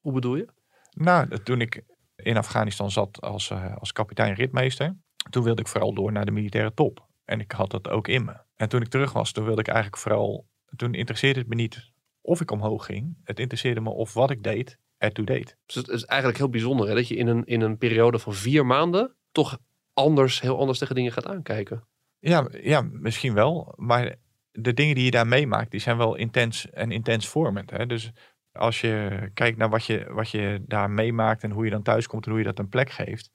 hoe 0.00 0.12
bedoel 0.12 0.36
je? 0.36 0.48
Nou, 0.90 1.42
toen 1.42 1.60
ik 1.60 1.82
in 2.16 2.36
Afghanistan 2.36 2.90
zat 2.90 3.20
als, 3.20 3.50
eh, 3.50 3.76
als 3.76 3.92
kapitein 3.92 4.34
ritmeester, 4.34 4.96
toen 5.30 5.42
wilde 5.42 5.60
ik 5.60 5.68
vooral 5.68 5.94
door 5.94 6.12
naar 6.12 6.24
de 6.24 6.30
militaire 6.30 6.74
top. 6.74 7.06
En 7.24 7.40
ik 7.40 7.52
had 7.52 7.70
dat 7.70 7.88
ook 7.88 8.08
in 8.08 8.24
me. 8.24 8.36
En 8.56 8.68
toen 8.68 8.82
ik 8.82 8.88
terug 8.88 9.12
was, 9.12 9.32
toen 9.32 9.44
wilde 9.44 9.60
ik 9.60 9.68
eigenlijk 9.68 10.02
vooral, 10.02 10.46
toen 10.76 10.94
interesseerde 10.94 11.38
het 11.38 11.48
me 11.48 11.54
niet 11.54 11.90
of 12.20 12.40
ik 12.40 12.50
omhoog 12.50 12.84
ging. 12.84 13.16
Het 13.24 13.40
interesseerde 13.40 13.80
me 13.80 13.90
of 13.90 14.12
wat 14.12 14.30
ik 14.30 14.42
deed, 14.42 14.78
ertoe 15.02 15.24
deed. 15.24 15.56
Dus 15.66 15.74
het 15.74 15.88
is 15.88 16.04
eigenlijk 16.04 16.38
heel 16.38 16.50
bijzonder 16.50 16.88
hè, 16.88 16.94
dat 16.94 17.08
je 17.08 17.16
in 17.16 17.26
een, 17.26 17.44
in 17.44 17.60
een 17.60 17.78
periode 17.78 18.18
van 18.18 18.34
vier 18.34 18.66
maanden 18.66 19.14
toch 19.32 19.58
anders, 19.92 20.40
heel 20.40 20.58
anders 20.58 20.78
tegen 20.78 20.94
dingen 20.94 21.12
gaat 21.12 21.26
aankijken. 21.26 21.84
Ja, 22.18 22.48
ja, 22.50 22.82
misschien 22.92 23.34
wel. 23.34 23.72
Maar 23.76 24.14
de 24.52 24.74
dingen 24.74 24.94
die 24.94 25.04
je 25.04 25.10
daar 25.10 25.26
meemaakt, 25.26 25.70
die 25.70 25.80
zijn 25.80 25.96
wel 25.96 26.14
intens 26.14 26.70
en 26.70 26.90
intens 26.90 27.28
vormend. 27.28 27.70
Hè? 27.70 27.86
Dus 27.86 28.12
als 28.52 28.80
je 28.80 29.30
kijkt 29.34 29.58
naar 29.58 29.70
wat 29.70 29.84
je, 29.84 30.06
wat 30.12 30.30
je 30.30 30.62
daar 30.66 30.90
meemaakt 30.90 31.42
en 31.42 31.50
hoe 31.50 31.64
je 31.64 31.70
dan 31.70 31.82
thuis 31.82 32.06
komt 32.06 32.24
en 32.24 32.30
hoe 32.30 32.40
je 32.40 32.46
dat 32.46 32.58
een 32.58 32.68
plek 32.68 32.90
geeft. 32.90 33.30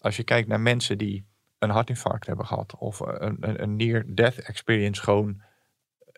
Als 0.00 0.16
je 0.16 0.24
kijkt 0.24 0.48
naar 0.48 0.60
mensen 0.60 0.98
die 0.98 1.26
een 1.58 1.70
hartinfarct 1.70 2.26
hebben 2.26 2.46
gehad 2.46 2.74
of 2.78 3.00
een, 3.00 3.36
een, 3.40 3.62
een 3.62 3.76
near-death 3.76 4.38
experience 4.38 5.02
gewoon 5.02 5.42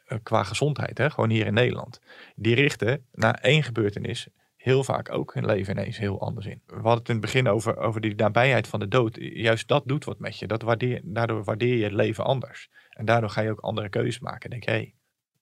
eh, 0.05 0.19
qua 0.23 0.43
gezondheid, 0.43 0.99
hè? 0.99 1.11
gewoon 1.11 1.31
hier 1.31 1.47
in 1.47 1.55
Nederland. 1.55 2.01
Die 2.35 2.55
richten 2.55 3.07
na 3.13 3.43
één 3.43 3.63
gebeurtenis 3.63 4.29
heel 4.59 4.85
vaak 4.85 5.13
ook 5.13 5.35
hun 5.35 5.47
leven 5.47 5.79
ineens 5.79 5.99
heel 5.99 6.21
anders 6.21 6.47
in. 6.47 6.63
We 6.67 6.75
hadden 6.75 6.93
het 6.99 7.09
in 7.09 7.15
het 7.15 7.25
begin 7.25 7.49
over, 7.49 7.77
over 7.77 8.01
die 8.01 8.15
nabijheid 8.15 8.69
van 8.69 8.81
de 8.81 8.89
dood. 8.89 9.17
Juist 9.21 9.69
dat 9.69 9.83
doet 9.87 10.05
wat 10.05 10.19
met 10.19 10.39
je. 10.39 10.47
Dat 10.47 10.63
waardeer, 10.63 11.01
daardoor 11.05 11.45
waardeer 11.45 11.77
je 11.77 11.85
het 11.85 11.93
leven 11.93 12.25
anders. 12.25 12.71
En 12.91 13.05
daardoor 13.05 13.31
ga 13.31 13.41
je 13.41 13.51
ook 13.51 13.61
andere 13.61 13.89
keuzes 13.89 14.19
maken. 14.19 14.51
Denk, 14.51 14.65
hey, 14.65 14.95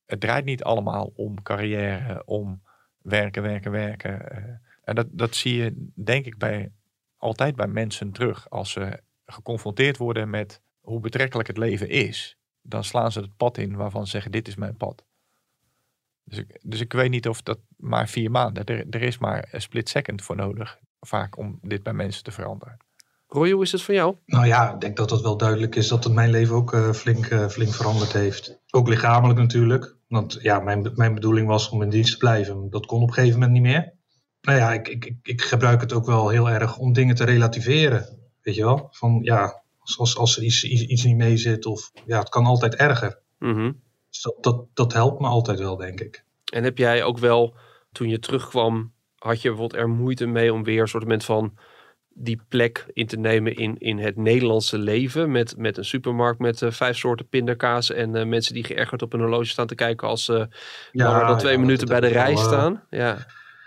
het 0.06 0.20
draait 0.20 0.44
niet 0.44 0.64
allemaal 0.64 1.12
om 1.14 1.42
carrière, 1.42 2.22
om 2.24 2.62
werken, 3.02 3.42
werken, 3.42 3.70
werken. 3.70 4.30
eh. 4.30 4.44
En 4.84 4.94
dat, 4.94 5.06
dat 5.10 5.34
zie 5.34 5.54
je, 5.62 5.90
denk 5.94 6.26
ik, 6.26 6.38
bij, 6.38 6.72
altijd 7.16 7.56
bij 7.56 7.66
mensen 7.66 8.12
terug. 8.12 8.50
Als 8.50 8.70
ze 8.70 9.00
geconfronteerd 9.26 9.96
worden 9.96 10.30
met 10.30 10.60
hoe 10.80 11.00
betrekkelijk 11.00 11.48
het 11.48 11.58
leven 11.58 11.88
is, 11.88 12.38
dan 12.62 12.84
slaan 12.84 13.12
ze 13.12 13.20
het 13.20 13.36
pad 13.36 13.58
in 13.58 13.76
waarvan 13.76 14.04
ze 14.04 14.10
zeggen: 14.10 14.32
Dit 14.32 14.48
is 14.48 14.56
mijn 14.56 14.76
pad. 14.76 15.04
Dus 16.28 16.38
ik, 16.38 16.58
dus 16.62 16.80
ik 16.80 16.92
weet 16.92 17.10
niet 17.10 17.28
of 17.28 17.42
dat 17.42 17.58
maar 17.76 18.08
vier 18.08 18.30
maanden. 18.30 18.64
Er, 18.64 18.86
er 18.90 19.02
is 19.02 19.18
maar 19.18 19.48
een 19.50 19.60
split 19.60 19.88
second 19.88 20.22
voor 20.22 20.36
nodig, 20.36 20.78
vaak 21.00 21.38
om 21.38 21.58
dit 21.62 21.82
bij 21.82 21.92
mensen 21.92 22.24
te 22.24 22.30
veranderen. 22.30 22.76
Roy, 23.26 23.50
hoe 23.50 23.62
is 23.62 23.72
het 23.72 23.82
voor 23.82 23.94
jou? 23.94 24.16
Nou 24.26 24.46
ja, 24.46 24.74
ik 24.74 24.80
denk 24.80 24.96
dat 24.96 25.10
het 25.10 25.20
wel 25.20 25.36
duidelijk 25.36 25.76
is 25.76 25.88
dat 25.88 26.04
het 26.04 26.12
mijn 26.12 26.30
leven 26.30 26.54
ook 26.54 26.72
eh, 26.72 26.92
flink, 26.92 27.26
eh, 27.26 27.48
flink 27.48 27.74
veranderd 27.74 28.12
heeft. 28.12 28.60
Ook 28.70 28.88
lichamelijk 28.88 29.38
natuurlijk. 29.38 29.96
Want 30.08 30.38
ja, 30.40 30.60
mijn, 30.60 30.92
mijn 30.94 31.14
bedoeling 31.14 31.48
was 31.48 31.68
om 31.68 31.82
in 31.82 31.90
dienst 31.90 32.12
te 32.12 32.18
blijven. 32.18 32.70
Dat 32.70 32.86
kon 32.86 33.02
op 33.02 33.08
een 33.08 33.14
gegeven 33.14 33.40
moment 33.40 33.52
niet 33.52 33.72
meer. 33.72 33.94
Nou 34.40 34.58
ja, 34.58 34.72
ik, 34.72 34.88
ik, 34.88 35.04
ik, 35.04 35.16
ik 35.22 35.42
gebruik 35.42 35.80
het 35.80 35.92
ook 35.92 36.06
wel 36.06 36.28
heel 36.28 36.50
erg 36.50 36.78
om 36.78 36.92
dingen 36.92 37.14
te 37.14 37.24
relativeren. 37.24 38.18
Weet 38.42 38.54
je 38.54 38.64
wel? 38.64 38.88
Van 38.90 39.18
ja, 39.22 39.62
als, 39.78 39.98
als, 39.98 40.16
als 40.16 40.36
er 40.36 40.42
iets, 40.42 40.64
iets, 40.64 40.82
iets 40.82 41.04
niet 41.04 41.16
mee 41.16 41.36
zit 41.36 41.66
of 41.66 41.90
ja, 42.06 42.18
het 42.18 42.28
kan 42.28 42.44
altijd 42.44 42.74
erger. 42.74 43.22
Mhm. 43.38 43.72
Dus 44.16 44.32
dat, 44.34 44.42
dat, 44.42 44.66
dat 44.74 44.92
helpt 44.92 45.20
me 45.20 45.26
altijd 45.26 45.58
wel, 45.58 45.76
denk 45.76 46.00
ik. 46.00 46.24
En 46.52 46.64
heb 46.64 46.78
jij 46.78 47.04
ook 47.04 47.18
wel, 47.18 47.54
toen 47.92 48.08
je 48.08 48.18
terugkwam, 48.18 48.92
had 49.18 49.42
je 49.42 49.48
bijvoorbeeld 49.48 49.80
er 49.80 49.88
moeite 49.88 50.26
mee 50.26 50.52
om 50.52 50.64
weer 50.64 50.80
een 50.80 50.88
soort 50.88 51.24
van 51.24 51.58
die 52.08 52.40
plek 52.48 52.86
in 52.92 53.06
te 53.06 53.16
nemen 53.16 53.54
in, 53.54 53.78
in 53.78 53.98
het 53.98 54.16
Nederlandse 54.16 54.78
leven. 54.78 55.30
Met, 55.30 55.56
met 55.56 55.76
een 55.76 55.84
supermarkt 55.84 56.38
met 56.38 56.62
eh, 56.62 56.70
vijf 56.70 56.96
soorten 56.96 57.28
pindakaas 57.28 57.90
en 57.90 58.16
eh, 58.16 58.26
mensen 58.26 58.54
die 58.54 58.64
geërgerd 58.64 59.02
op 59.02 59.12
een 59.12 59.20
horloge 59.20 59.44
staan 59.44 59.66
te 59.66 59.74
kijken 59.74 60.08
als 60.08 60.24
ze 60.24 60.48
langer 60.92 61.26
dan 61.26 61.38
twee 61.38 61.52
ja, 61.52 61.58
minuten 61.58 61.88
bij 61.88 62.00
de 62.00 62.06
rij 62.06 62.32
eh, 62.32 62.44
staan. 62.44 62.82
Ja. 62.90 63.26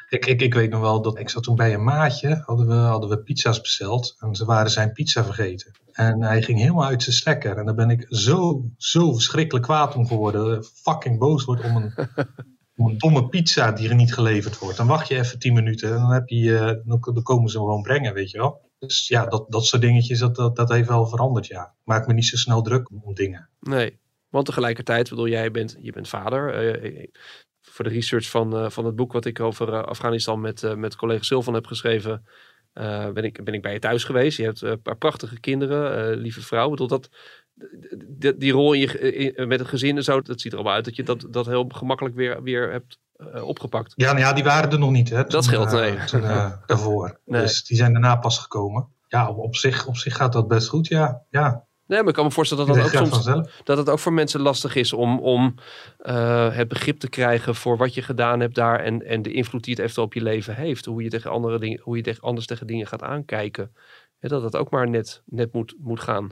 Ik, 0.09 0.25
ik, 0.25 0.41
ik 0.41 0.53
weet 0.53 0.69
nog 0.69 0.81
wel 0.81 1.01
dat 1.01 1.19
ik 1.19 1.29
zat 1.29 1.43
toen 1.43 1.55
bij 1.55 1.73
een 1.73 1.83
maatje, 1.83 2.43
hadden 2.45 2.67
we, 2.67 2.73
hadden 2.73 3.09
we 3.09 3.23
pizza's 3.23 3.61
besteld 3.61 4.15
en 4.19 4.35
ze 4.35 4.45
waren 4.45 4.71
zijn 4.71 4.91
pizza 4.91 5.23
vergeten. 5.23 5.71
En 5.91 6.23
hij 6.23 6.41
ging 6.41 6.59
helemaal 6.59 6.85
uit 6.85 7.03
zijn 7.03 7.15
stekker 7.15 7.57
en 7.57 7.65
daar 7.65 7.75
ben 7.75 7.89
ik 7.89 8.05
zo, 8.09 8.65
zo 8.77 9.13
verschrikkelijk 9.13 9.65
kwaad 9.65 9.95
om 9.95 10.07
geworden. 10.07 10.63
Fucking 10.63 11.19
boos 11.19 11.45
wordt 11.45 11.63
om 11.63 11.75
een, 11.75 11.93
om 12.75 12.87
een 12.87 12.97
domme 12.97 13.29
pizza 13.29 13.71
die 13.71 13.89
er 13.89 13.95
niet 13.95 14.13
geleverd 14.13 14.59
wordt. 14.59 14.77
Dan 14.77 14.87
wacht 14.87 15.07
je 15.07 15.17
even 15.17 15.39
tien 15.39 15.53
minuten 15.53 15.89
en 15.89 15.95
dan, 15.95 16.11
heb 16.11 16.27
je, 16.27 16.57
eh, 16.57 16.65
dan, 16.65 16.99
dan 17.13 17.23
komen 17.23 17.49
ze 17.49 17.57
hem 17.57 17.65
gewoon 17.65 17.81
brengen, 17.81 18.13
weet 18.13 18.31
je 18.31 18.37
wel. 18.37 18.69
Dus 18.79 19.07
ja, 19.07 19.25
dat, 19.25 19.51
dat 19.51 19.65
soort 19.65 19.81
dingetjes, 19.81 20.19
dat, 20.19 20.35
dat, 20.35 20.55
dat 20.55 20.69
heeft 20.69 20.87
wel 20.87 21.07
veranderd, 21.07 21.47
ja. 21.47 21.73
Maak 21.83 22.07
me 22.07 22.13
niet 22.13 22.25
zo 22.25 22.37
snel 22.37 22.61
druk 22.61 22.89
om 22.91 23.13
dingen. 23.13 23.49
Nee, 23.59 23.99
want 24.29 24.45
tegelijkertijd, 24.45 25.09
bedoel 25.09 25.27
jij 25.27 25.51
bent, 25.51 25.77
je 25.79 25.91
bent 25.91 26.07
vader. 26.07 26.53
Eh, 26.53 27.07
voor 27.79 27.89
de 27.89 27.95
research 27.95 28.29
van, 28.29 28.57
eh, 28.57 28.69
van 28.69 28.85
het 28.85 28.95
boek 28.95 29.13
wat 29.13 29.25
ik 29.25 29.39
over 29.39 29.73
eh, 29.73 29.83
Afghanistan 29.83 30.41
met, 30.41 30.63
eh, 30.63 30.73
met 30.73 30.95
collega 30.95 31.23
Silvan 31.23 31.53
heb 31.53 31.65
geschreven, 31.65 32.25
ben, 33.13 33.23
ik, 33.23 33.43
ben 33.43 33.53
ik 33.53 33.61
bij 33.61 33.73
je 33.73 33.79
thuis 33.79 34.03
geweest. 34.03 34.37
Je 34.37 34.43
hebt 34.43 34.61
een 34.61 34.81
paar 34.81 34.97
prachtige 34.97 35.39
kinderen, 35.39 36.17
lieve 36.17 36.41
vrouw. 36.41 36.69
Bedoel, 36.69 36.87
dat, 36.87 37.09
die, 38.07 38.37
die 38.37 38.51
rol 38.51 38.73
in 38.73 38.79
je, 38.79 39.13
in- 39.13 39.47
met 39.47 39.59
het 39.59 39.67
gezin 39.67 39.97
en 39.97 40.03
zo, 40.03 40.21
dat 40.21 40.41
ziet 40.41 40.51
er 40.51 40.57
allemaal 40.57 40.75
uit 40.75 40.85
dat 40.85 40.95
je 40.95 41.03
dat, 41.03 41.27
dat 41.29 41.45
heel 41.45 41.65
gemakkelijk 41.67 42.15
weer, 42.15 42.43
weer 42.43 42.71
hebt 42.71 42.99
opgepakt. 43.43 43.93
Ja, 43.95 44.05
nou 44.11 44.19
ja, 44.19 44.33
die 44.33 44.43
waren 44.43 44.71
er 44.71 44.79
nog 44.79 44.91
niet, 44.91 45.09
hè. 45.09 45.23
Dat 45.23 45.43
scheelt, 45.43 45.71
nee. 45.71 46.03
toen, 46.05 46.23
eh, 46.23 46.51
daarvoor. 46.65 47.19
Nee. 47.25 47.41
Dus 47.41 47.63
die 47.63 47.77
zijn 47.77 47.91
daarna 47.91 48.15
pas 48.15 48.39
gekomen. 48.39 48.87
Ja, 49.07 49.29
op, 49.29 49.37
op, 49.37 49.55
zich, 49.55 49.87
op 49.87 49.97
zich 49.97 50.15
gaat 50.15 50.33
dat 50.33 50.47
best 50.47 50.67
goed, 50.67 50.87
ja. 50.87 51.21
ja. 51.29 51.65
Nee, 51.89 51.99
maar 51.99 52.07
ik 52.07 52.13
kan 52.13 52.25
me 52.25 52.31
voorstellen 52.31 52.65
dat 52.65 52.75
dat 52.75 52.85
ook 52.85 52.91
soms 52.91 53.09
vanzelf. 53.09 53.61
dat 53.63 53.77
het 53.77 53.89
ook 53.89 53.99
voor 53.99 54.13
mensen 54.13 54.41
lastig 54.41 54.75
is 54.75 54.93
om, 54.93 55.19
om 55.19 55.55
eh, 55.97 56.55
het 56.55 56.67
begrip 56.67 56.99
te 56.99 57.09
krijgen 57.09 57.55
voor 57.55 57.77
wat 57.77 57.93
je 57.93 58.01
gedaan 58.01 58.39
hebt 58.39 58.55
daar 58.55 58.79
en, 58.79 59.05
en 59.05 59.21
de 59.21 59.31
invloed 59.31 59.63
die 59.63 59.73
het 59.73 59.81
eventueel 59.81 60.05
op 60.07 60.13
je 60.13 60.21
leven 60.21 60.55
heeft. 60.55 60.85
Hoe 60.85 61.03
je, 61.03 61.09
tegen 61.09 61.31
andere 61.31 61.59
dingen, 61.59 61.79
hoe 61.83 61.97
je 61.97 62.03
tegen, 62.03 62.21
anders 62.21 62.45
tegen 62.45 62.67
dingen 62.67 62.87
gaat 62.87 63.03
aankijken. 63.03 63.71
hè, 64.19 64.29
dat 64.29 64.43
het 64.43 64.55
ook 64.55 64.69
maar 64.69 64.89
net, 64.89 65.21
net 65.25 65.53
moet, 65.53 65.75
moet 65.79 65.99
gaan. 65.99 66.31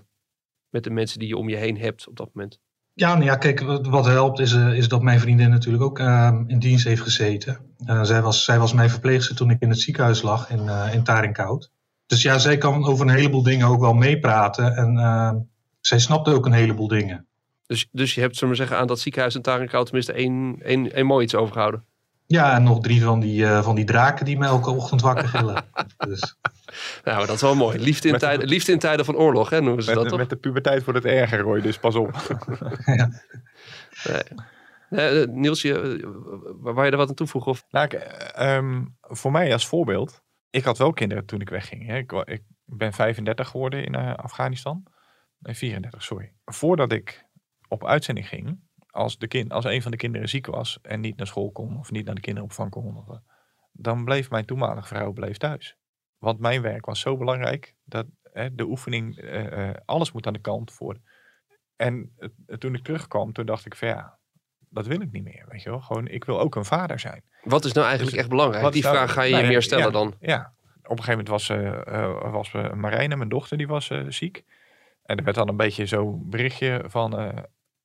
Met 0.70 0.84
de 0.84 0.90
mensen 0.90 1.20
die 1.20 1.28
je 1.28 1.38
om 1.38 1.50
je 1.50 1.56
heen 1.56 1.78
hebt 1.78 2.08
op 2.08 2.16
dat 2.16 2.30
moment. 2.34 2.60
Ja, 2.94 3.14
nou 3.14 3.26
ja, 3.26 3.36
kijk, 3.36 3.62
wat 3.90 4.06
helpt 4.06 4.40
is, 4.40 4.54
eh, 4.54 4.78
is 4.78 4.88
dat 4.88 5.02
mijn 5.02 5.20
vriendin 5.20 5.50
natuurlijk 5.50 5.84
ook 5.84 6.00
ehm, 6.00 6.44
in 6.48 6.60
dienst 6.60 6.86
heeft 6.86 7.02
gezeten. 7.02 7.58
Eh, 7.86 8.04
zij, 8.04 8.22
was, 8.22 8.44
zij 8.44 8.60
was 8.60 8.74
mijn 8.74 8.90
verpleegster 8.90 9.36
toen 9.36 9.50
ik 9.50 9.62
in 9.62 9.70
het 9.70 9.80
ziekenhuis 9.80 10.22
lag 10.22 10.50
in, 10.50 10.70
in 10.94 11.04
Tarinkoud. 11.04 11.72
Dus 12.08 12.22
ja, 12.22 12.38
zij 12.38 12.58
kan 12.58 12.86
over 12.86 13.08
een 13.08 13.16
heleboel 13.16 13.44
dingen 13.44 13.68
ook 13.68 13.80
wel 13.80 13.94
meepraten. 13.94 14.76
En 14.76 14.98
ehm, 14.98 15.36
zij 15.80 16.00
snapte 16.00 16.32
ook 16.34 16.46
een 16.46 16.52
heleboel 16.52 16.88
dingen. 16.88 17.28
Dus, 17.66 17.88
dus 17.92 18.16
je 18.16 18.22
hebt, 18.22 18.34
zullen 18.38 18.54
we 18.54 18.58
maar 18.58 18.68
zeggen, 18.68 18.78
aan 18.78 18.88
dat 18.88 19.00
ziekenhuis 19.00 19.36
in 19.36 19.42
Tarenkoud 19.42 19.86
tenminste 19.86 20.14
één, 20.14 20.58
één, 20.64 20.94
één 20.94 21.06
mooi 21.06 21.24
iets 21.24 21.36
overgehouden. 21.36 21.86
Ja, 22.26 22.56
en 22.56 22.64
nog 22.64 22.80
drie 22.80 23.04
van 23.04 23.20
die, 23.20 23.46
eh, 23.46 23.64
van 23.64 23.76
die 23.76 23.86
draken 23.86 24.26
die 24.26 24.38
me 24.38 24.46
elke 24.46 24.70
ochtend 24.70 25.02
wakker 25.02 25.28
gillen. 25.28 25.66
dus, 26.08 26.38
Nou, 27.04 27.26
dat 27.26 27.36
is 27.36 27.42
wel 27.42 27.56
mooi. 27.56 27.80
Liefde 27.80 28.06
in, 28.08 28.12
Met- 28.12 28.22
tijden, 28.22 28.48
liefde 28.48 28.72
in 28.72 28.80
tijden 28.80 29.06
van 29.06 29.16
oorlog, 29.16 29.50
hè, 29.50 29.62
noemen 29.62 29.84
ze 29.84 29.94
dat 29.94 30.00
Met, 30.00 30.10
toch? 30.10 30.20
met 30.20 30.30
de 30.30 30.36
puberteit 30.36 30.84
wordt 30.84 31.04
het 31.04 31.14
erger, 31.14 31.40
Roy, 31.40 31.62
dus 31.62 31.78
pas 31.78 31.96
op. 31.96 32.16
Eh, 34.90 35.22
eh, 35.22 35.28
Niels, 35.30 35.62
je, 35.62 35.74
eh, 35.74 36.08
waar 36.74 36.86
je 36.86 36.92
er 36.92 36.98
wat 36.98 37.10
aan 37.10 37.16
toevoegen? 37.16 37.52
Of? 37.52 37.66
Nou, 37.70 37.86
ik, 37.86 37.94
eh, 37.94 38.56
ehm, 38.56 38.86
voor 39.02 39.32
mij 39.32 39.54
als 39.54 39.68
voorbeeld. 39.68 40.22
Ik 40.58 40.64
had 40.64 40.78
wel 40.78 40.94
kinderen 40.94 41.26
toen 41.26 41.42
ik 41.42 41.50
wegging. 41.50 41.86
Hè. 41.86 41.98
Ik, 41.98 42.12
ik 42.12 42.44
ben 42.66 42.94
35 42.94 43.48
geworden 43.48 43.84
in 43.84 43.96
eh, 43.96 44.14
Afghanistan. 44.14 44.84
Nee, 45.40 45.56
34, 45.56 46.04
sorry. 46.04 46.34
Voordat 46.46 46.92
ik 46.92 47.26
op 47.68 47.86
uitzending 47.86 48.28
ging, 48.28 48.60
als, 48.90 49.18
de 49.18 49.28
kind, 49.28 49.52
als 49.52 49.66
een 49.66 49.82
van 49.82 49.92
de 49.92 49.98
kinderen 49.98 50.30
ziek 50.30 50.46
was 50.46 50.80
en 50.82 51.00
niet 51.00 51.18
naar 51.18 51.28
school 51.28 51.52
kon 51.52 51.78
of 51.80 51.92
niet 51.92 52.06
naar 52.06 52.16
de 52.16 52.22
kinderopvang 52.22 52.70
kon, 52.70 53.22
dan 53.72 54.06
bleef 54.06 54.30
mijn 54.30 54.46
toenmalige 54.46 54.88
vrouw 54.88 55.12
bleef 55.12 55.38
thuis. 55.38 55.78
Want 56.18 56.40
mijn 56.40 56.62
werk 56.62 56.86
was 56.86 57.00
zo 57.00 57.18
belangrijk 57.18 57.76
dat 57.84 58.06
hè, 58.24 58.56
de 58.56 58.66
oefening, 58.66 59.18
eh, 59.18 59.70
eh, 59.70 59.76
alles 59.86 60.12
moet 60.12 60.28
aan 60.28 60.34
de 60.34 60.40
kant 60.40 60.72
voor. 60.72 60.98
En 61.76 62.16
toen 62.58 62.76
ik 62.76 62.84
terugkwam, 62.84 63.34
toen 63.34 63.46
dacht 63.46 63.66
ik 63.66 63.76
van 63.76 63.88
ja, 63.88 64.17
dat 64.70 64.88
wil 64.88 65.02
ik 65.02 65.12
niet 65.12 65.24
meer. 65.24 65.46
Weet 65.50 65.64
je 65.64 65.70
wel? 65.70 65.82
Gewoon, 65.82 66.08
ik 66.08 66.26
wil 66.26 66.40
ook 66.40 66.56
een 66.56 66.66
vader 66.66 67.00
zijn. 67.00 67.24
Wat 67.44 67.66
is 67.66 67.72
nou 67.72 67.86
eigenlijk 67.86 68.16
Dus 68.16 68.26
echt 68.26 68.34
belangrijk? 68.34 68.72
Die 68.74 68.84
nou- 68.84 68.96
vraag 68.96 69.14
ga 69.14 69.22
je 69.22 69.30
nou 69.30 69.42
je 69.42 69.48
ja, 69.48 69.54
meer 69.54 69.64
stellen 69.64 69.86
ja. 69.86 69.92
dan. 69.92 70.16
Ja, 70.20 70.54
op 70.84 70.98
een 70.98 71.04
gegeven 71.04 71.10
moment 71.10 71.28
was, 71.28 71.50
eh, 71.50 72.32
was 72.32 72.54
eh, 72.54 72.74
Marijne, 72.74 73.16
mijn 73.16 73.30
dochter, 73.30 73.58
die 73.58 73.68
was 73.68 73.92
ziek. 74.08 74.44
En 75.04 75.18
er 75.18 75.24
werd 75.24 75.36
dan 75.36 75.48
een 75.50 75.58
beetje 75.58 75.86
zo'n 75.86 76.30
berichtje 76.30 76.84
van... 76.88 77.20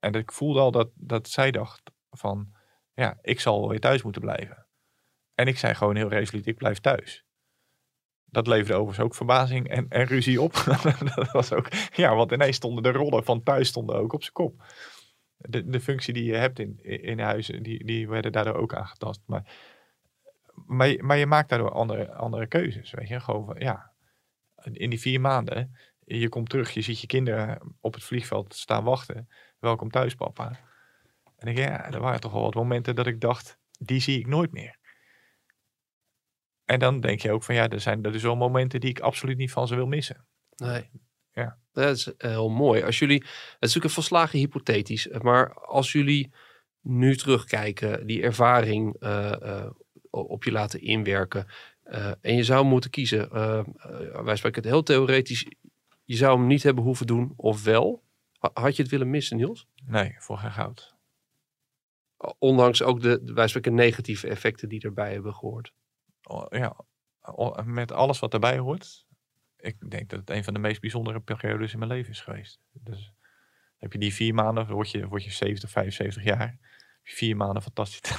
en 0.00 0.12
ik 0.12 0.32
voelde 0.32 0.60
al 0.60 0.70
dat, 0.70 0.88
dat 0.94 1.28
zij 1.28 1.50
dacht 1.50 1.82
van... 2.10 2.52
Ja, 2.94 3.18
ik 3.22 3.40
zal 3.40 3.68
weer 3.68 3.80
thuis 3.80 4.02
moeten 4.02 4.22
blijven. 4.22 4.66
En 5.34 5.46
ik 5.46 5.58
zei 5.58 5.74
gewoon 5.74 5.96
heel 5.96 6.08
resoluut, 6.08 6.46
ik 6.46 6.56
blijf 6.56 6.78
thuis. 6.78 7.24
Dat 8.24 8.46
leverde 8.46 8.74
overigens 8.74 9.06
ook 9.06 9.14
verbazing 9.14 9.68
en, 9.68 9.86
en 9.88 10.04
ruzie 10.04 10.40
op. 10.40 10.52
dat 11.14 11.30
was 11.32 11.52
ook, 11.52 11.68
ja, 11.94 12.14
want 12.14 12.32
ineens 12.32 12.56
stonden 12.56 12.82
de 12.82 12.92
rollen 12.92 13.24
van 13.24 13.42
thuis 13.42 13.68
stonden 13.68 13.96
ook 13.96 14.12
op 14.12 14.22
zijn 14.22 14.32
kop. 14.32 14.62
De, 15.48 15.68
de 15.68 15.80
functie 15.80 16.14
die 16.14 16.24
je 16.24 16.34
hebt 16.34 16.58
in, 16.58 16.82
in 16.82 17.18
huizen, 17.18 17.62
die, 17.62 17.84
die 17.84 18.08
werden 18.08 18.32
daardoor 18.32 18.54
ook 18.54 18.74
aangetast. 18.74 19.20
Maar 19.26 19.70
maar, 20.66 20.88
je- 20.88 21.02
maar 21.02 21.16
je 21.16 21.26
maakt 21.26 21.48
daardoor 21.48 21.70
andere, 21.72 22.12
andere 22.12 22.46
keuzes. 22.46 22.90
Weet 22.90 23.08
je, 23.08 23.20
gewoon 23.20 23.44
van, 23.46 23.56
ja, 23.58 23.92
in 24.72 24.90
die 24.90 25.00
vier 25.00 25.20
maanden, 25.20 25.76
je 26.04 26.28
komt 26.28 26.48
terug, 26.48 26.70
je 26.70 26.80
ziet 26.82 27.00
je 27.00 27.06
kinderen 27.06 27.76
op 27.80 27.94
het 27.94 28.04
vliegveld 28.04 28.54
staan 28.54 28.84
wachten. 28.84 29.28
Welkom 29.58 29.90
thuis, 29.90 30.14
papa. 30.14 30.58
En 31.36 31.48
ik, 31.48 31.56
ja, 31.56 31.90
er 31.90 32.00
waren 32.00 32.20
toch 32.20 32.32
wel 32.32 32.42
wat 32.42 32.54
momenten 32.54 32.94
dat 32.94 33.06
ik 33.06 33.20
dacht, 33.20 33.58
die 33.78 34.00
zie 34.00 34.18
ik 34.18 34.26
nooit 34.26 34.52
meer. 34.52 34.78
En 36.64 36.78
dan 36.78 37.00
denk 37.00 37.20
je 37.20 37.32
ook 37.32 37.42
van, 37.42 37.54
ja, 37.54 37.68
er 37.68 37.80
zijn 37.80 38.02
er 38.02 38.12
dus 38.12 38.22
wel 38.22 38.36
momenten 38.36 38.80
die 38.80 38.90
ik 38.90 39.00
absoluut 39.00 39.36
niet 39.36 39.52
van 39.52 39.66
ze 39.68 39.74
wil 39.74 39.86
missen. 39.86 40.26
Nee. 40.56 40.90
Dat 41.72 41.96
is 41.96 42.16
eh, 42.16 42.30
heel 42.30 42.48
mooi. 42.50 42.82
Als 42.82 42.98
jullie, 42.98 43.18
het 43.18 43.30
is 43.32 43.58
natuurlijk 43.58 43.84
een 43.84 43.90
volslagen 43.90 44.38
hypothetisch, 44.38 45.08
maar 45.08 45.54
als 45.54 45.92
jullie 45.92 46.32
nu 46.80 47.16
terugkijken, 47.16 48.06
die 48.06 48.22
ervaring 48.22 48.96
eh, 49.00 49.60
eh, 49.62 49.70
op 50.10 50.44
je 50.44 50.52
laten 50.52 50.80
inwerken, 50.80 51.46
en 52.20 52.36
je 52.36 52.44
zou 52.44 52.64
moeten 52.64 52.90
kiezen, 52.90 53.30
wij 54.24 54.36
spreken 54.36 54.62
het 54.62 54.70
heel 54.70 54.82
theoretisch, 54.82 55.46
je 56.04 56.16
zou 56.16 56.38
hem 56.38 56.46
niet 56.46 56.62
hebben 56.62 56.84
hoeven 56.84 57.06
doen, 57.06 57.32
of 57.36 57.64
wel? 57.64 58.02
Ha- 58.38 58.50
Had 58.54 58.76
je 58.76 58.82
het 58.82 58.90
willen 58.90 59.10
missen, 59.10 59.36
Niels? 59.36 59.66
Nee, 59.84 60.14
voor 60.18 60.38
geen 60.38 60.52
goud. 60.52 60.94
Ondanks 62.38 62.82
ook 62.82 63.00
de, 63.00 63.20
wij 63.34 63.48
spreken 63.48 63.74
negatieve 63.74 64.28
effecten 64.28 64.68
die 64.68 64.80
erbij 64.80 65.12
hebben 65.12 65.34
gehoord. 65.34 65.72
Ja, 66.50 66.76
met 67.64 67.92
alles 67.92 68.18
wat 68.18 68.32
erbij 68.32 68.58
hoort. 68.58 69.01
Ik 69.62 69.90
denk 69.90 70.10
dat 70.10 70.20
het 70.20 70.30
een 70.30 70.44
van 70.44 70.54
de 70.54 70.60
meest 70.60 70.80
bijzondere 70.80 71.20
periodes 71.20 71.72
in 71.72 71.78
mijn 71.78 71.90
leven 71.90 72.10
is 72.10 72.20
geweest. 72.20 72.60
Dus 72.72 73.12
heb 73.78 73.92
je 73.92 73.98
die 73.98 74.14
vier 74.14 74.34
maanden, 74.34 74.70
word 74.70 74.90
je, 74.90 75.08
word 75.08 75.24
je 75.24 75.30
70, 75.30 75.70
75 75.70 76.22
jaar. 76.22 76.58
Vier 77.02 77.36
maanden 77.36 77.62
fantastisch. 77.62 78.16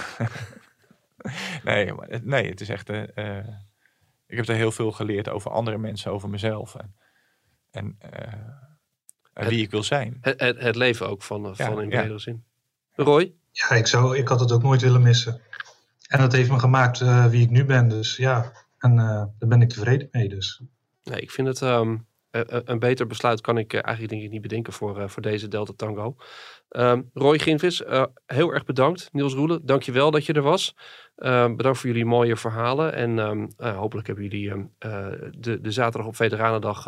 nee, 1.63 1.93
maar 1.93 2.07
het, 2.07 2.25
nee, 2.25 2.49
het 2.49 2.61
is 2.61 2.69
echt. 2.69 2.89
eh, 2.89 3.17
eh, 3.17 3.47
ik 4.27 4.37
heb 4.37 4.47
er 4.47 4.55
heel 4.55 4.71
veel 4.71 4.91
geleerd 4.91 5.29
over 5.29 5.51
andere 5.51 5.77
mensen, 5.77 6.11
over 6.11 6.29
mezelf. 6.29 6.75
En, 6.75 6.95
en, 7.71 7.95
eh, 7.99 8.33
en 9.33 9.47
wie 9.49 9.61
ik 9.63 9.71
wil 9.71 9.83
zijn. 9.83 10.17
Het, 10.21 10.39
het, 10.39 10.59
het 10.59 10.75
leven 10.75 11.09
ook 11.09 11.23
van, 11.23 11.43
Ja, 11.43 11.65
van 11.65 11.81
in 11.81 11.89
ja. 11.89 11.97
bredere 11.99 12.19
zin. 12.19 12.43
Roy? 12.95 13.33
ja, 13.51 13.69
ik, 13.69 13.87
zou, 13.87 14.17
ik 14.17 14.27
had 14.27 14.39
het 14.39 14.51
ook 14.51 14.63
nooit 14.63 14.81
willen 14.81 15.01
missen. 15.01 15.41
En 16.07 16.19
dat 16.19 16.31
heeft 16.31 16.49
me 16.49 16.59
gemaakt 16.59 17.01
eh, 17.01 17.25
wie 17.25 17.41
ik 17.43 17.49
nu 17.49 17.65
ben. 17.65 17.87
Dus 17.87 18.17
ja, 18.17 18.51
en 18.77 18.99
eh, 18.99 19.05
daar 19.39 19.49
ben 19.49 19.61
ik 19.61 19.69
tevreden 19.69 20.07
mee. 20.11 20.29
Dus. 20.29 20.61
Nee, 21.03 21.21
ik 21.21 21.31
vind 21.31 21.47
het 21.47 21.61
ehm, 21.61 21.97
eh, 22.33 22.41
eh, 22.41 22.61
een 22.65 22.79
beter 22.79 23.07
besluit 23.07 23.41
kan 23.41 23.57
ik 23.57 23.73
eh, 23.73 23.79
eigenlijk 23.83 24.13
denk 24.13 24.25
ik 24.25 24.31
niet 24.31 24.41
bedenken 24.41 24.73
voor, 24.73 24.99
eh, 24.99 25.07
voor 25.07 25.21
deze 25.21 25.47
Delta 25.47 25.73
Tango. 25.75 26.15
Ehm, 26.69 27.01
Roy 27.13 27.39
Ginvis, 27.39 27.83
eh, 27.83 28.05
heel 28.25 28.53
erg 28.53 28.65
bedankt. 28.65 29.09
Niels 29.11 29.33
Roelen, 29.33 29.65
dankjewel 29.65 30.11
dat 30.11 30.25
je 30.25 30.33
er 30.33 30.41
was. 30.41 30.75
Ehm, 31.15 31.55
bedankt 31.55 31.79
voor 31.79 31.89
jullie 31.89 32.05
mooie 32.05 32.35
verhalen. 32.37 32.93
En 32.93 33.17
hopelijk 33.57 34.07
hebben 34.07 34.25
jullie 34.25 34.69
de, 35.39 35.61
de 35.61 35.71
zaterdag 35.71 36.07
op 36.07 36.15
Veteranendag 36.15 36.85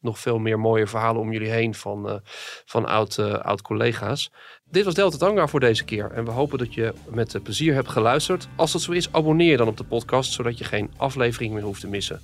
nog 0.00 0.18
veel 0.18 0.38
meer 0.38 0.58
mooie 0.58 0.86
verhalen 0.86 1.20
om 1.20 1.32
jullie 1.32 1.50
heen 1.50 1.74
van, 1.74 2.20
van 2.64 2.86
oud, 2.86 3.18
eh, 3.18 3.34
oud. 3.34 4.30
Dit 4.64 4.84
was 4.84 4.94
Delta 4.94 5.16
Tango 5.16 5.46
voor 5.46 5.60
deze 5.60 5.84
keer. 5.84 6.10
En 6.10 6.24
we 6.24 6.30
hopen 6.30 6.58
dat 6.58 6.74
je 6.74 6.94
met 7.10 7.40
plezier 7.42 7.74
hebt 7.74 7.88
geluisterd. 7.88 8.48
Als 8.56 8.72
dat 8.72 8.80
zo 8.82 8.92
is, 8.92 9.12
abonneer 9.12 9.56
dan 9.56 9.68
op 9.68 9.76
de 9.76 9.84
podcast, 9.84 10.32
zodat 10.32 10.58
je 10.58 10.64
geen 10.64 10.90
aflevering 10.96 11.52
meer 11.54 11.62
hoeft 11.62 11.80
te 11.80 11.88
missen. 11.88 12.20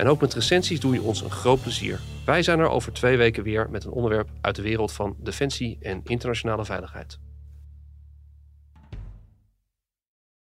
En 0.00 0.08
ook 0.08 0.20
met 0.20 0.34
recensies 0.34 0.80
doe 0.80 0.94
je 0.94 1.02
ons 1.02 1.22
een 1.22 1.30
groot 1.30 1.62
plezier. 1.62 2.00
Wij 2.24 2.42
zijn 2.42 2.58
er 2.58 2.68
over 2.68 2.92
twee 2.92 3.16
weken 3.16 3.42
weer 3.42 3.70
met 3.70 3.84
een 3.84 3.90
onderwerp 3.90 4.28
uit 4.40 4.56
de 4.56 4.62
wereld 4.62 4.92
van 4.92 5.16
defensie 5.18 5.78
en 5.80 6.00
internationale 6.04 6.64
veiligheid. 6.64 7.18